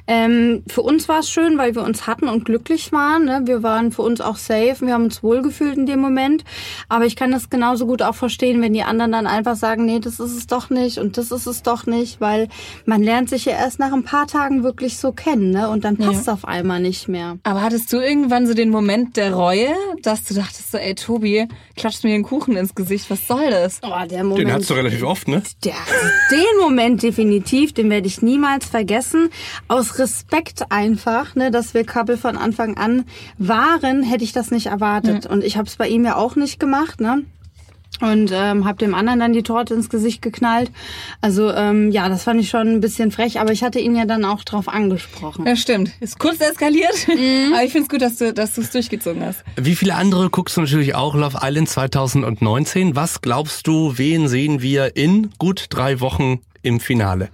Ähm, 0.07 0.62
für 0.69 0.83
uns 0.83 1.09
war 1.09 1.21
es 1.21 1.31
schön, 1.31 1.59
weil 1.59 1.75
wir 1.75 1.83
uns 1.83 2.07
hatten 2.07 2.28
und 2.28 2.45
glücklich 2.45 2.92
waren. 2.92 3.25
Ne? 3.25 3.42
Wir 3.45 3.62
waren 3.62 3.90
für 3.90 4.02
uns 4.02 4.21
auch 4.21 4.37
safe. 4.37 4.76
Wir 4.81 4.95
haben 4.95 5.04
uns 5.04 5.23
wohlgefühlt 5.23 5.76
in 5.76 5.87
dem 5.87 6.00
Moment. 6.00 6.45
Aber 6.88 7.07
ich 7.07 7.16
kann 7.16 7.33
das 7.33 7.50
genauso 7.50 7.87
gut 7.87 8.02
auch 8.02 8.14
verstehen, 8.14 8.62
wenn 8.62 8.73
die 8.73 8.85
anderen 8.85 9.12
dann 9.12 9.26
einfach 9.26 9.57
sagen, 9.57 9.85
nee, 9.85 9.99
das 9.99 10.21
ist 10.21 10.37
es 10.37 10.47
doch 10.47 10.71
nicht 10.71 10.99
und 10.99 11.19
das 11.19 11.33
ist 11.33 11.47
es 11.47 11.62
doch 11.62 11.87
nicht, 11.87 12.21
weil 12.21 12.49
man 12.87 13.02
lernt 13.02 13.28
sich 13.28 13.47
ja 13.47 13.52
erst 13.52 13.78
nach 13.81 13.92
ein 13.92 14.04
paar 14.04 14.26
Tagen 14.26 14.62
wirklich 14.62 14.99
so 14.99 15.12
kennen, 15.12 15.50
ne? 15.50 15.69
Und 15.69 15.85
dann 15.85 15.97
passt 15.97 16.23
es 16.23 16.28
auf 16.28 16.45
einmal 16.45 16.81
nicht 16.81 17.09
mehr. 17.09 17.38
Aber 17.42 17.62
hattest 17.62 17.92
du 17.92 17.97
irgendwann 17.99 18.47
so 18.47 18.54
den 18.54 18.71
Moment 18.71 19.16
der 19.16 19.35
Reue, 19.35 19.69
dass 20.02 20.25
du 20.25 20.35
dachtest 20.35 20.51
so, 20.54 20.78
ey 20.78 20.94
Tobi, 20.94 21.49
klatscht 21.76 22.04
mir 22.04 22.11
den 22.11 22.23
Kuchen 22.23 22.56
ins 22.56 22.75
Gesicht, 22.75 23.09
was 23.11 23.26
soll 23.26 23.50
das? 23.50 23.80
Oh, 23.82 24.06
der 24.09 24.25
Moment. 24.25 24.49
Den 24.49 24.52
hast 24.52 24.71
du 24.71 24.75
relativ 24.75 25.02
oft, 25.02 25.28
ne? 25.28 25.42
Der, 25.64 25.75
den 26.30 26.61
Moment 26.61 27.02
definitiv, 27.02 27.73
den 27.73 27.90
werde 27.90 28.06
ich 28.06 28.23
niemals 28.23 28.66
vergessen. 28.66 29.30
Aus 29.68 29.99
Respekt 29.99 30.71
einfach, 30.71 31.35
ne, 31.35 31.50
dass 31.50 31.75
wir 31.75 31.85
Couple 31.85 32.16
von 32.16 32.37
Anfang 32.37 32.76
an 32.76 33.04
waren, 33.38 34.02
hätte 34.02 34.25
ich 34.25 34.32
das 34.32 34.50
nicht 34.50 34.66
erwartet. 34.66 35.26
Und 35.26 35.44
ich 35.44 35.56
habe 35.56 35.68
es 35.68 35.76
bei 35.76 35.88
ihm 35.88 36.04
ja 36.04 36.16
auch 36.16 36.37
nicht 36.37 36.61
gemacht, 36.61 37.00
ne? 37.00 37.25
Und 38.00 38.32
ähm, 38.32 38.64
habe 38.64 38.78
dem 38.78 38.94
anderen 38.94 39.20
dann 39.20 39.32
die 39.32 39.42
Torte 39.44 39.75
ins 39.75 39.88
Gesicht 39.88 40.22
geknallt. 40.22 40.72
Also 41.20 41.52
ähm, 41.52 41.92
ja, 41.92 42.08
das 42.08 42.25
fand 42.25 42.40
ich 42.40 42.49
schon 42.49 42.66
ein 42.68 42.80
bisschen 42.80 43.12
frech, 43.12 43.38
aber 43.38 43.52
ich 43.52 43.62
hatte 43.62 43.78
ihn 43.78 43.94
ja 43.94 44.06
dann 44.06 44.25
auch 44.25 44.42
drauf 44.42 44.66
angesprochen. 44.66 45.46
Ja, 45.46 45.54
stimmt. 45.54 45.92
Ist 46.00 46.18
kurz 46.18 46.40
eskaliert, 46.40 46.94
aber 47.52 47.62
ich 47.62 47.70
finde 47.70 47.82
es 47.82 47.88
gut, 47.88 48.02
dass 48.02 48.16
du 48.16 48.32
dass 48.32 48.54
du 48.54 48.62
es 48.62 48.70
durchgezogen 48.70 49.25
hast. 49.25 49.44
Wie 49.56 49.76
viele 49.76 49.94
andere 49.94 50.30
guckst 50.30 50.56
du 50.56 50.62
natürlich 50.62 50.94
auch 50.94 51.14
Love 51.14 51.38
Island 51.42 51.68
2019? 51.68 52.96
Was 52.96 53.20
glaubst 53.20 53.66
du, 53.66 53.96
wen 53.99 54.26
sehen 54.26 54.62
wir 54.62 54.96
in 54.96 55.30
gut 55.38 55.66
drei 55.70 56.00
Wochen 56.00 56.40
im 56.62 56.80
Finale? 56.80 57.28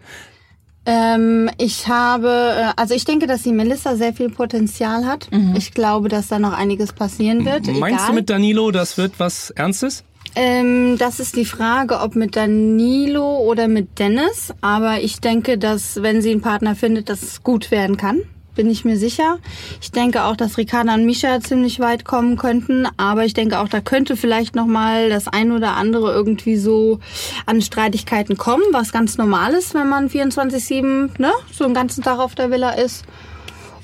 Ähm, 0.84 1.50
ich 1.58 1.86
habe, 1.86 2.28
äh, 2.28 2.72
also 2.76 2.94
ich 2.94 3.04
denke, 3.04 3.26
dass 3.26 3.42
die 3.42 3.52
Melissa 3.52 3.96
sehr 3.96 4.14
viel 4.14 4.30
Potenzial 4.30 5.04
hat. 5.04 5.28
Ich 5.54 5.72
glaube, 5.72 6.08
dass 6.08 6.28
da 6.28 6.38
noch 6.38 6.54
einiges 6.54 6.94
passieren 6.94 7.44
wird. 7.44 7.66
Meinst 7.66 8.00
Egal. 8.00 8.06
du 8.08 8.12
mit 8.14 8.30
Danilo, 8.30 8.70
das 8.70 8.96
wird 8.96 9.12
was 9.18 9.50
Ernstes? 9.50 10.02
Ähm, 10.34 10.96
das 10.98 11.20
ist 11.20 11.36
die 11.36 11.44
Frage, 11.44 12.00
ob 12.00 12.14
mit 12.14 12.36
Danilo 12.36 13.38
oder 13.38 13.68
mit 13.68 13.98
Dennis. 13.98 14.52
Aber 14.60 15.00
ich 15.00 15.20
denke, 15.20 15.58
dass 15.58 16.02
wenn 16.02 16.22
sie 16.22 16.30
einen 16.30 16.40
Partner 16.40 16.74
findet, 16.74 17.08
dass 17.08 17.22
es 17.22 17.42
gut 17.42 17.70
werden 17.70 17.96
kann. 17.96 18.20
Bin 18.54 18.70
ich 18.70 18.84
mir 18.84 18.96
sicher. 18.96 19.38
Ich 19.80 19.92
denke 19.92 20.24
auch, 20.24 20.34
dass 20.34 20.58
Ricarda 20.58 20.94
und 20.94 21.06
Misha 21.06 21.40
ziemlich 21.40 21.78
weit 21.78 22.04
kommen 22.04 22.36
könnten. 22.36 22.88
Aber 22.96 23.24
ich 23.24 23.32
denke 23.32 23.60
auch, 23.60 23.68
da 23.68 23.80
könnte 23.80 24.16
vielleicht 24.16 24.56
noch 24.56 24.66
mal 24.66 25.10
das 25.10 25.28
ein 25.28 25.52
oder 25.52 25.76
andere 25.76 26.12
irgendwie 26.12 26.56
so 26.56 26.98
an 27.46 27.62
Streitigkeiten 27.62 28.36
kommen, 28.36 28.64
was 28.72 28.90
ganz 28.90 29.16
normal 29.16 29.52
ist, 29.52 29.74
wenn 29.74 29.88
man 29.88 30.08
24/7 30.08 31.10
ne, 31.18 31.30
so 31.52 31.64
einen 31.64 31.74
ganzen 31.74 32.02
Tag 32.02 32.18
auf 32.18 32.34
der 32.34 32.50
Villa 32.50 32.70
ist. 32.70 33.04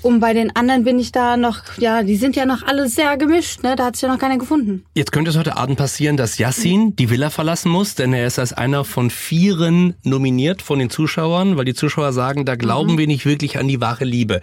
Und 0.05 0.21
bei 0.21 0.35
den 0.35 0.55
anderen 0.55 0.85
bin 0.85 0.99
ich 0.99 1.13
da 1.13 1.39
noch, 1.39 1.63
ja, 1.79 2.03
die 2.03 2.17
sind 2.17 2.37
ja 2.37 2.45
noch 2.45 2.63
alle 2.63 2.91
sehr 2.91 3.17
gemischt, 3.17 3.63
ne? 3.63 3.75
Da 3.75 3.87
hat 3.87 3.97
sich 3.97 4.03
ja 4.03 4.09
noch 4.11 4.19
keiner 4.19 4.37
gefunden. 4.37 4.85
Jetzt 4.95 5.13
könnte 5.13 5.31
es 5.31 5.39
heute 5.39 5.57
Abend 5.57 5.79
passieren, 5.79 6.19
dass 6.19 6.37
Yassin 6.37 6.95
die 6.95 7.09
Villa 7.09 7.31
verlassen 7.31 7.71
muss, 7.71 7.95
denn 7.95 8.13
er 8.13 8.27
ist 8.27 8.39
als 8.39 8.53
einer 8.53 8.85
von 8.85 9.09
vieren 9.09 9.95
nominiert 10.05 10.61
von 10.61 10.79
den 10.79 10.91
Zuschauern, 10.91 11.57
weil 11.57 11.65
die 11.65 11.73
Zuschauer 11.73 12.13
sagen, 12.13 12.45
da 12.45 12.55
glauben 12.55 12.99
wir 12.99 13.07
nicht 13.07 13.25
wirklich 13.25 13.57
an 13.59 13.67
die 13.67 13.81
wahre 13.81 14.05
Liebe. 14.05 14.43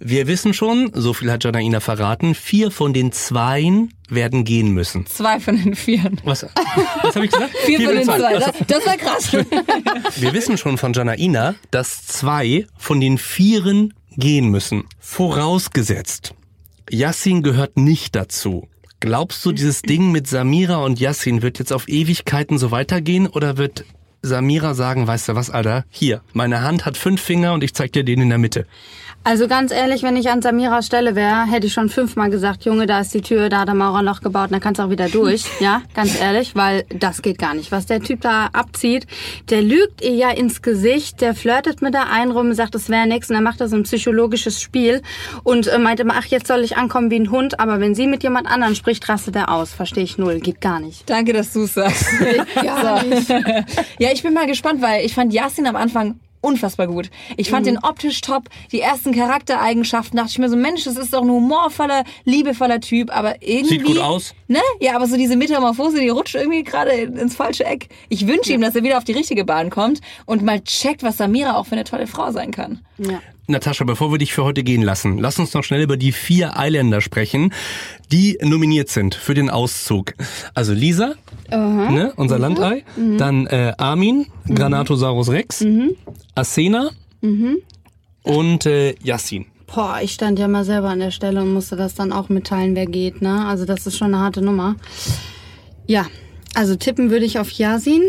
Wir 0.00 0.26
wissen 0.26 0.52
schon, 0.52 0.90
so 0.92 1.14
viel 1.14 1.32
hat 1.32 1.44
Janaina 1.44 1.80
verraten, 1.80 2.34
vier 2.34 2.70
von 2.70 2.92
den 2.92 3.10
Zweien 3.10 3.94
werden 4.10 4.44
gehen 4.44 4.68
müssen. 4.72 5.06
Zwei 5.06 5.40
von 5.40 5.56
den 5.56 5.76
Vieren. 5.76 6.20
Was, 6.24 6.44
was 7.02 7.14
habe 7.14 7.24
ich 7.24 7.30
gesagt? 7.30 7.56
Vier, 7.64 7.80
von 7.80 7.94
den 7.94 8.04
Zweien. 8.04 8.20
zwei. 8.20 8.38
Das, 8.38 8.52
das 8.66 8.86
war 8.86 8.96
krass. 8.98 9.32
Wir 10.16 10.34
wissen 10.34 10.58
schon 10.58 10.76
von 10.76 10.92
Janaina, 10.92 11.54
dass 11.70 12.06
zwei 12.06 12.66
von 12.76 13.00
den 13.00 13.16
Vieren 13.16 13.94
gehen 14.16 14.48
müssen. 14.48 14.84
Vorausgesetzt, 14.98 16.34
Yassin 16.90 17.42
gehört 17.42 17.76
nicht 17.76 18.16
dazu. 18.16 18.68
Glaubst 19.00 19.44
du, 19.46 19.52
dieses 19.52 19.80
Ding 19.82 20.12
mit 20.12 20.26
Samira 20.26 20.76
und 20.84 21.00
Yassin 21.00 21.40
wird 21.42 21.58
jetzt 21.58 21.72
auf 21.72 21.88
Ewigkeiten 21.88 22.58
so 22.58 22.70
weitergehen 22.70 23.26
oder 23.26 23.56
wird 23.56 23.84
Samira 24.22 24.74
sagen, 24.74 25.06
weißt 25.06 25.28
du 25.28 25.34
was, 25.34 25.50
Alter, 25.50 25.84
hier, 25.88 26.20
meine 26.34 26.62
Hand 26.62 26.84
hat 26.84 26.98
fünf 26.98 27.22
Finger 27.22 27.54
und 27.54 27.64
ich 27.64 27.72
zeig 27.72 27.92
dir 27.92 28.04
den 28.04 28.20
in 28.20 28.28
der 28.28 28.38
Mitte. 28.38 28.66
Also 29.22 29.48
ganz 29.48 29.70
ehrlich, 29.70 30.02
wenn 30.02 30.16
ich 30.16 30.30
an 30.30 30.40
Samiras 30.40 30.86
Stelle 30.86 31.14
wäre, 31.14 31.44
hätte 31.44 31.66
ich 31.66 31.74
schon 31.74 31.90
fünfmal 31.90 32.30
gesagt, 32.30 32.64
Junge, 32.64 32.86
da 32.86 33.00
ist 33.00 33.12
die 33.12 33.20
Tür, 33.20 33.50
da 33.50 33.60
hat 33.60 33.68
der 33.68 33.74
Maurer 33.74 34.00
noch 34.02 34.22
gebaut, 34.22 34.48
dann 34.50 34.60
kannst 34.60 34.78
du 34.78 34.84
auch 34.84 34.90
wieder 34.90 35.08
durch. 35.08 35.44
Ja, 35.60 35.82
ganz 35.94 36.18
ehrlich, 36.18 36.56
weil 36.56 36.84
das 36.88 37.20
geht 37.20 37.38
gar 37.38 37.52
nicht. 37.52 37.70
Was 37.70 37.84
der 37.84 38.00
Typ 38.00 38.22
da 38.22 38.48
abzieht, 38.54 39.06
der 39.50 39.60
lügt 39.60 40.00
ihr 40.02 40.14
ja 40.14 40.30
ins 40.30 40.62
Gesicht, 40.62 41.20
der 41.20 41.34
flirtet 41.34 41.82
mit 41.82 41.92
der 41.92 42.10
einen 42.10 42.30
rum, 42.30 42.54
sagt, 42.54 42.74
es 42.74 42.88
wäre 42.88 43.06
nix 43.06 43.28
und 43.28 43.34
dann 43.34 43.44
macht 43.44 43.60
er 43.60 43.68
so 43.68 43.76
ein 43.76 43.82
psychologisches 43.82 44.62
Spiel 44.62 45.02
und 45.42 45.66
äh, 45.66 45.78
meint 45.78 46.00
immer, 46.00 46.14
ach, 46.16 46.24
jetzt 46.26 46.46
soll 46.46 46.60
ich 46.60 46.78
ankommen 46.78 47.10
wie 47.10 47.20
ein 47.20 47.30
Hund, 47.30 47.60
aber 47.60 47.78
wenn 47.78 47.94
sie 47.94 48.06
mit 48.06 48.22
jemand 48.22 48.46
anderem 48.46 48.74
spricht, 48.74 49.06
rastet 49.10 49.36
er 49.36 49.50
aus. 49.50 49.74
Verstehe 49.74 50.04
ich 50.04 50.16
null, 50.16 50.40
geht 50.40 50.62
gar 50.62 50.80
nicht. 50.80 51.08
Danke, 51.10 51.34
dass 51.34 51.52
du 51.52 51.64
es 51.64 51.74
sagst. 51.74 52.06
Gar 52.54 53.02
nicht. 53.04 53.28
Ja, 53.98 54.08
ich 54.12 54.22
bin 54.22 54.32
mal 54.32 54.46
gespannt, 54.46 54.80
weil 54.80 55.04
ich 55.04 55.14
fand 55.14 55.34
Yasin 55.34 55.66
am 55.66 55.76
Anfang 55.76 56.18
unfassbar 56.40 56.86
gut. 56.86 57.10
Ich 57.36 57.50
fand 57.50 57.66
den 57.66 57.78
optisch 57.78 58.20
top, 58.20 58.48
die 58.72 58.80
ersten 58.80 59.12
Charaktereigenschaften, 59.12 60.16
dachte 60.16 60.30
ich 60.30 60.38
mir 60.38 60.48
so, 60.48 60.56
Mensch, 60.56 60.84
das 60.84 60.96
ist 60.96 61.12
doch 61.12 61.22
ein 61.22 61.30
humorvoller, 61.30 62.04
liebevoller 62.24 62.80
Typ, 62.80 63.14
aber 63.14 63.42
irgendwie... 63.42 63.78
Sieht 63.78 63.84
gut 63.84 63.98
aus. 63.98 64.34
Ne? 64.48 64.60
Ja, 64.80 64.96
aber 64.96 65.06
so 65.06 65.16
diese 65.16 65.36
Metamorphose, 65.36 66.00
die 66.00 66.08
rutscht 66.08 66.34
irgendwie 66.34 66.64
gerade 66.64 66.90
ins 66.92 67.36
falsche 67.36 67.64
Eck. 67.64 67.88
Ich 68.08 68.26
wünsche 68.26 68.52
ihm, 68.52 68.60
dass 68.60 68.74
er 68.74 68.82
wieder 68.82 68.98
auf 68.98 69.04
die 69.04 69.12
richtige 69.12 69.44
Bahn 69.44 69.70
kommt 69.70 70.00
und 70.26 70.42
mal 70.42 70.60
checkt, 70.60 71.02
was 71.02 71.18
Samira 71.18 71.56
auch 71.56 71.66
für 71.66 71.72
eine 71.72 71.84
tolle 71.84 72.06
Frau 72.06 72.32
sein 72.32 72.50
kann. 72.50 72.80
Ja. 72.98 73.20
Natascha, 73.50 73.84
bevor 73.84 74.10
wir 74.12 74.18
dich 74.18 74.32
für 74.32 74.44
heute 74.44 74.62
gehen 74.62 74.82
lassen, 74.82 75.18
lass 75.18 75.38
uns 75.38 75.54
noch 75.54 75.64
schnell 75.64 75.82
über 75.82 75.96
die 75.96 76.12
vier 76.12 76.58
Eiländer 76.58 77.00
sprechen, 77.00 77.52
die 78.10 78.38
nominiert 78.42 78.88
sind 78.88 79.14
für 79.14 79.34
den 79.34 79.50
Auszug. 79.50 80.14
Also 80.54 80.72
Lisa, 80.72 81.14
ne, 81.50 82.12
unser 82.16 82.38
Landei, 82.38 82.84
dann 83.18 83.46
äh, 83.46 83.72
Armin, 83.78 84.26
Granatosaurus 84.48 85.30
Rex, 85.30 85.64
Asena 86.34 86.90
und 88.22 88.66
äh, 88.66 88.94
Yassin. 89.02 89.46
Boah, 89.72 90.00
ich 90.02 90.12
stand 90.12 90.38
ja 90.38 90.48
mal 90.48 90.64
selber 90.64 90.88
an 90.88 90.98
der 90.98 91.12
Stelle 91.12 91.42
und 91.42 91.52
musste 91.52 91.76
das 91.76 91.94
dann 91.94 92.12
auch 92.12 92.28
mitteilen, 92.28 92.74
wer 92.74 92.86
geht, 92.86 93.22
ne? 93.22 93.46
Also 93.46 93.64
das 93.66 93.86
ist 93.86 93.96
schon 93.96 94.14
eine 94.14 94.18
harte 94.22 94.42
Nummer. 94.42 94.74
Ja, 95.86 96.06
also 96.54 96.74
tippen 96.74 97.10
würde 97.10 97.24
ich 97.24 97.38
auf 97.38 97.50
Yasin. 97.52 98.02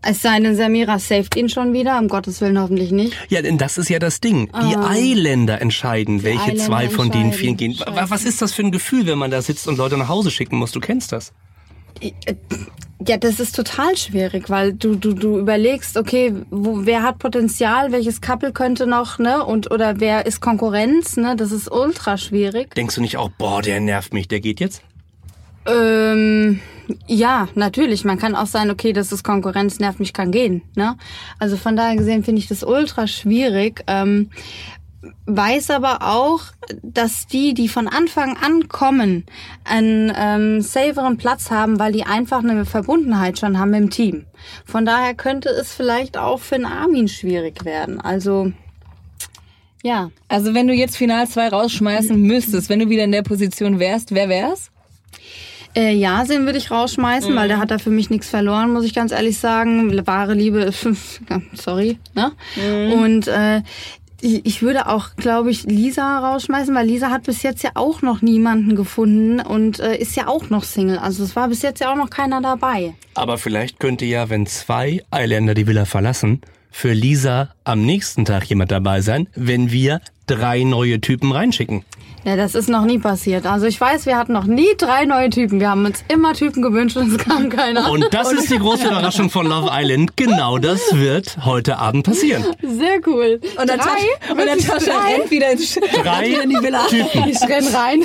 Es 0.00 0.22
sei 0.22 0.38
denn, 0.40 0.54
Samira 0.54 0.98
saved 0.98 1.34
ihn 1.36 1.48
schon 1.48 1.72
wieder, 1.72 1.98
um 1.98 2.08
Gottes 2.08 2.40
Willen 2.40 2.58
hoffentlich 2.60 2.92
nicht. 2.92 3.14
Ja, 3.28 3.42
denn 3.42 3.58
das 3.58 3.78
ist 3.78 3.88
ja 3.90 3.98
das 3.98 4.20
Ding. 4.20 4.48
Die 4.62 4.76
Eiländer 4.76 5.60
entscheiden, 5.60 6.22
welche 6.22 6.40
Eiländer 6.42 6.64
zwei 6.64 6.88
von 6.88 7.10
den 7.10 7.26
entscheiden. 7.32 7.56
gehen. 7.56 7.78
Wa- 7.80 8.06
Was 8.08 8.24
ist 8.24 8.40
das 8.40 8.52
für 8.52 8.62
ein 8.62 8.70
Gefühl, 8.70 9.06
wenn 9.06 9.18
man 9.18 9.30
da 9.30 9.42
sitzt 9.42 9.66
und 9.66 9.76
Leute 9.76 9.96
nach 9.98 10.08
Hause 10.08 10.30
schicken 10.30 10.56
muss? 10.56 10.70
Du 10.72 10.80
kennst 10.80 11.10
das. 11.12 11.32
Ja, 13.06 13.16
das 13.16 13.40
ist 13.40 13.56
total 13.56 13.96
schwierig, 13.96 14.48
weil 14.50 14.72
du, 14.72 14.94
du, 14.94 15.14
du 15.14 15.38
überlegst, 15.38 15.96
okay, 15.96 16.32
wo, 16.50 16.86
wer 16.86 17.02
hat 17.02 17.18
Potenzial, 17.18 17.90
welches 17.90 18.20
Couple 18.20 18.52
könnte 18.52 18.86
noch, 18.86 19.18
ne? 19.18 19.44
Und 19.44 19.70
oder 19.72 19.98
wer 20.00 20.26
ist 20.26 20.40
Konkurrenz, 20.40 21.16
ne? 21.16 21.34
Das 21.36 21.50
ist 21.50 21.70
ultra 21.70 22.16
schwierig. 22.18 22.74
Denkst 22.76 22.94
du 22.94 23.00
nicht 23.00 23.16
auch, 23.16 23.30
boah, 23.30 23.62
der 23.62 23.80
nervt 23.80 24.12
mich, 24.14 24.28
der 24.28 24.38
geht 24.40 24.60
jetzt? 24.60 24.82
Ähm, 25.66 26.60
ja, 27.06 27.48
natürlich. 27.54 28.04
Man 28.04 28.18
kann 28.18 28.34
auch 28.34 28.46
sagen, 28.46 28.70
okay, 28.70 28.92
das 28.92 29.12
ist 29.12 29.22
Konkurrenz, 29.22 29.78
nervt 29.78 30.00
mich, 30.00 30.12
kann 30.12 30.30
gehen. 30.30 30.62
Ne? 30.74 30.96
Also 31.38 31.56
von 31.56 31.76
daher 31.76 31.96
gesehen 31.96 32.24
finde 32.24 32.40
ich 32.40 32.48
das 32.48 32.62
ultra 32.62 33.06
schwierig. 33.06 33.84
Ähm, 33.86 34.30
weiß 35.26 35.70
aber 35.70 36.02
auch, 36.02 36.40
dass 36.82 37.26
die, 37.26 37.54
die 37.54 37.68
von 37.68 37.86
Anfang 37.86 38.36
an 38.36 38.68
kommen, 38.68 39.24
einen 39.64 40.12
ähm, 40.16 40.60
saferen 40.60 41.16
Platz 41.16 41.50
haben, 41.50 41.78
weil 41.78 41.92
die 41.92 42.04
einfach 42.04 42.42
eine 42.42 42.64
Verbundenheit 42.64 43.38
schon 43.38 43.58
haben 43.58 43.74
im 43.74 43.90
Team. 43.90 44.26
Von 44.64 44.84
daher 44.84 45.14
könnte 45.14 45.50
es 45.50 45.72
vielleicht 45.72 46.18
auch 46.18 46.40
für 46.40 46.56
einen 46.56 46.66
Armin 46.66 47.08
schwierig 47.08 47.64
werden. 47.64 48.00
Also 48.00 48.52
ja. 49.82 50.10
Also 50.26 50.54
wenn 50.54 50.66
du 50.66 50.74
jetzt 50.74 50.96
Final 50.96 51.28
2 51.28 51.48
rausschmeißen 51.48 52.20
müsstest, 52.20 52.68
wenn 52.68 52.80
du 52.80 52.88
wieder 52.88 53.04
in 53.04 53.12
der 53.12 53.22
Position 53.22 53.78
wärst, 53.78 54.12
wer 54.12 54.28
wär's? 54.28 54.70
Äh, 55.74 55.94
Yasin 55.94 56.44
würde 56.44 56.58
ich 56.58 56.70
rausschmeißen, 56.70 57.32
mhm. 57.32 57.36
weil 57.36 57.48
der 57.48 57.58
hat 57.58 57.70
da 57.70 57.78
für 57.78 57.90
mich 57.90 58.10
nichts 58.10 58.28
verloren, 58.28 58.72
muss 58.72 58.84
ich 58.84 58.94
ganz 58.94 59.12
ehrlich 59.12 59.38
sagen. 59.38 60.06
Wahre 60.06 60.34
Liebe, 60.34 60.72
sorry. 61.52 61.98
Ne? 62.14 62.32
Mhm. 62.56 62.92
Und 62.92 63.28
äh, 63.28 63.62
ich 64.20 64.62
würde 64.62 64.88
auch, 64.88 65.14
glaube 65.16 65.50
ich, 65.50 65.62
Lisa 65.64 66.18
rausschmeißen, 66.18 66.74
weil 66.74 66.86
Lisa 66.86 67.10
hat 67.10 67.24
bis 67.24 67.42
jetzt 67.44 67.62
ja 67.62 67.70
auch 67.74 68.02
noch 68.02 68.20
niemanden 68.20 68.74
gefunden 68.74 69.40
und 69.40 69.78
äh, 69.78 69.96
ist 69.96 70.16
ja 70.16 70.26
auch 70.26 70.50
noch 70.50 70.64
Single. 70.64 70.98
Also 70.98 71.22
es 71.22 71.36
war 71.36 71.48
bis 71.48 71.62
jetzt 71.62 71.80
ja 71.80 71.92
auch 71.92 71.96
noch 71.96 72.10
keiner 72.10 72.40
dabei. 72.40 72.94
Aber 73.14 73.38
vielleicht 73.38 73.78
könnte 73.78 74.04
ja, 74.06 74.28
wenn 74.28 74.46
zwei 74.46 75.04
Eiländer 75.10 75.54
die 75.54 75.68
Villa 75.68 75.84
verlassen, 75.84 76.40
für 76.70 76.92
Lisa 76.92 77.54
am 77.64 77.82
nächsten 77.84 78.24
Tag 78.24 78.44
jemand 78.44 78.70
dabei 78.72 79.00
sein, 79.00 79.28
wenn 79.34 79.70
wir 79.70 80.00
drei 80.26 80.64
neue 80.64 81.00
Typen 81.00 81.32
reinschicken. 81.32 81.84
Ja, 82.24 82.36
das 82.36 82.54
ist 82.54 82.68
noch 82.68 82.84
nie 82.84 82.98
passiert. 82.98 83.46
Also 83.46 83.66
ich 83.66 83.80
weiß, 83.80 84.06
wir 84.06 84.16
hatten 84.16 84.32
noch 84.32 84.44
nie 84.44 84.68
drei 84.76 85.04
neue 85.04 85.30
Typen. 85.30 85.60
Wir 85.60 85.70
haben 85.70 85.84
uns 85.84 86.04
immer 86.08 86.34
Typen 86.34 86.62
gewünscht 86.62 86.96
und 86.96 87.12
es 87.12 87.18
kam 87.18 87.48
keiner. 87.48 87.90
Und 87.90 88.06
das 88.12 88.32
ist 88.32 88.50
die 88.50 88.58
große 88.58 88.86
Überraschung 88.86 89.30
von 89.30 89.46
Love 89.46 89.70
Island. 89.72 90.16
Genau 90.16 90.58
das 90.58 90.80
wird 90.92 91.38
heute 91.44 91.78
Abend 91.78 92.04
passieren. 92.04 92.44
Sehr 92.62 93.00
cool. 93.06 93.40
Und 93.58 93.68
dann 93.68 93.78
drei? 93.78 94.30
Und 94.30 94.38
dann 94.38 94.58
Tascha 94.58 95.06
rennt 95.06 95.30
wieder 95.30 95.52
ins 95.52 95.74
drei 95.74 96.26
in 96.42 96.50
die 96.50 96.56
Villa. 96.56 96.86
Typen. 96.88 97.28
Ich 97.28 97.40
renn 97.42 97.66
rein. 97.68 98.02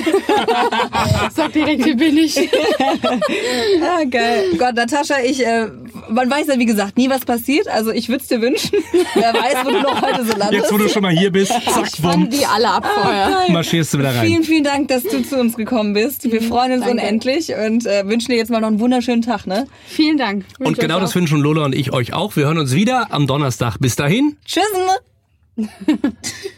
Sag 1.34 1.52
direkt, 1.52 1.84
hier 1.84 1.96
bin 1.96 2.16
ich. 2.16 2.38
ah, 2.78 4.04
geil. 4.08 4.50
Gott, 4.58 4.74
Natascha, 4.74 5.16
ich, 5.24 5.44
äh, 5.44 5.68
man 6.08 6.30
weiß 6.30 6.46
ja 6.46 6.58
wie 6.58 6.66
gesagt 6.66 6.96
nie, 6.96 7.10
was 7.10 7.24
passiert. 7.24 7.68
Also 7.68 7.90
ich 7.90 8.08
würde 8.08 8.22
es 8.22 8.28
dir 8.28 8.40
wünschen. 8.40 8.78
Wer 9.14 9.34
weiß, 9.34 9.64
wo 9.64 9.70
du 9.70 9.80
noch 9.80 10.00
heute 10.00 10.24
so 10.24 10.36
landest. 10.36 10.52
Jetzt, 10.52 10.72
wo 10.72 10.78
du 10.78 10.88
schon 10.88 11.02
mal 11.02 11.12
hier 11.12 11.32
bist, 11.32 11.52
zack, 11.52 11.90
bumm. 12.00 12.30
die 12.30 12.46
alle 12.46 12.68
ab 12.68 12.86
vorher. 12.86 13.44
Ah, 13.48 13.52
Marschierst 13.52 13.94
du 13.94 14.03
wieder 14.04 14.16
rein. 14.16 14.26
Vielen, 14.26 14.44
vielen 14.44 14.64
Dank, 14.64 14.88
dass 14.88 15.02
du 15.02 15.22
zu 15.22 15.38
uns 15.38 15.56
gekommen 15.56 15.92
bist. 15.92 16.30
Wir 16.30 16.40
mhm, 16.40 16.46
freuen 16.46 16.72
uns 16.72 16.84
Danke. 16.84 17.02
unendlich 17.02 17.52
und 17.54 17.86
äh, 17.86 18.06
wünschen 18.06 18.30
dir 18.30 18.36
jetzt 18.36 18.50
mal 18.50 18.60
noch 18.60 18.68
einen 18.68 18.80
wunderschönen 18.80 19.22
Tag. 19.22 19.46
Ne? 19.46 19.66
Vielen 19.86 20.18
Dank. 20.18 20.44
Wünsche 20.58 20.68
und 20.68 20.78
genau 20.78 21.00
das 21.00 21.14
wünschen 21.14 21.40
Lola 21.40 21.64
und 21.64 21.74
ich 21.74 21.92
euch 21.92 22.12
auch. 22.12 22.36
Wir 22.36 22.46
hören 22.46 22.58
uns 22.58 22.74
wieder 22.74 23.08
am 23.10 23.26
Donnerstag. 23.26 23.78
Bis 23.78 23.96
dahin. 23.96 24.36
Tschüss. 24.44 24.64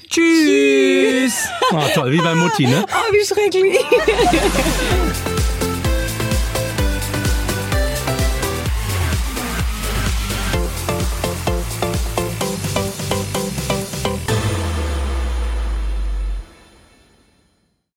Tschüss. 0.09 1.49
Oh, 1.73 1.83
toll, 1.95 2.13
wie 2.13 2.19
bei 2.19 2.35
Mutti, 2.35 2.67
ne? 2.67 2.85
Oh, 2.89 3.13
wie 3.13 3.25
schrecklich. 3.27 3.77